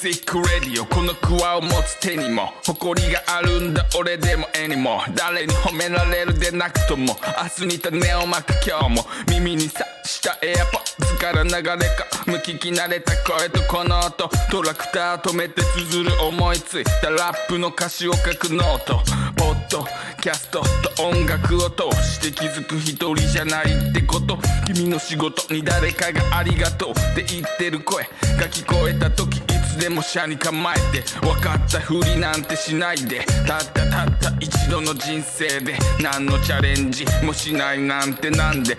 [0.00, 0.86] Music Radio。
[0.86, 2.54] このクワを持つ手にも。
[2.64, 7.14] 誇りがあるんだ俺にもおめえにも誰に褒められるでなくとも。
[7.60, 9.06] 明日に種をまく今日も。
[9.28, 12.36] 耳にさした AirPods から流れ込む。
[12.36, 14.30] 聞き慣れた声とこの音。
[14.50, 17.10] トラクター止めて綴る思いついた。
[17.10, 19.02] ラップの歌詞を書くノート。
[19.36, 19.84] ポッド
[20.22, 20.62] キャスト
[20.96, 24.38] と音楽を通して気づく一人じゃないってこと。
[24.66, 26.90] 君の仕事に誰かがありがとう。
[26.92, 28.04] って言ってる声。
[28.40, 33.24] が聞こえた時つでも車に構えて分かったふりなんてしないで。
[33.46, 38.76] たったたった一度の人生で何のチャレンジもしないなんてなんで。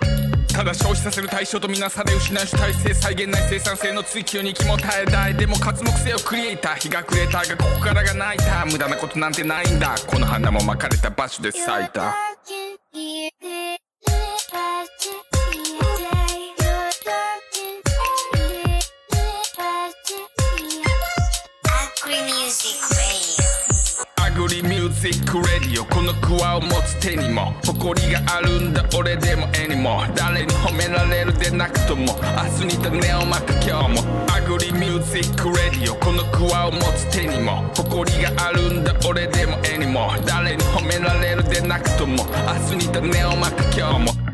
[0.54, 9.96] ただ消費させる対象とみなされ失う主体性再現ない生産性の追求に気も耐えたいでも活目性をクリエイター日が暮れたがここからが泣いた無駄なことなんてないんだ。
[10.08, 12.14] この花もまかれた場所で咲いた。
[25.02, 32.14] Music Radio このクワを持つ手にも誇りがあるんだ俺にもおめえにも誰に褒められるでなくとも
[32.62, 34.28] 明日に種をまく今日も。
[34.32, 42.24] Agri Music Radio このクワを持つ手にも誇りがあるんだ俺にもおめえにも誰に褒められるでなくとも
[42.70, 44.31] 明日に種をまく今日も。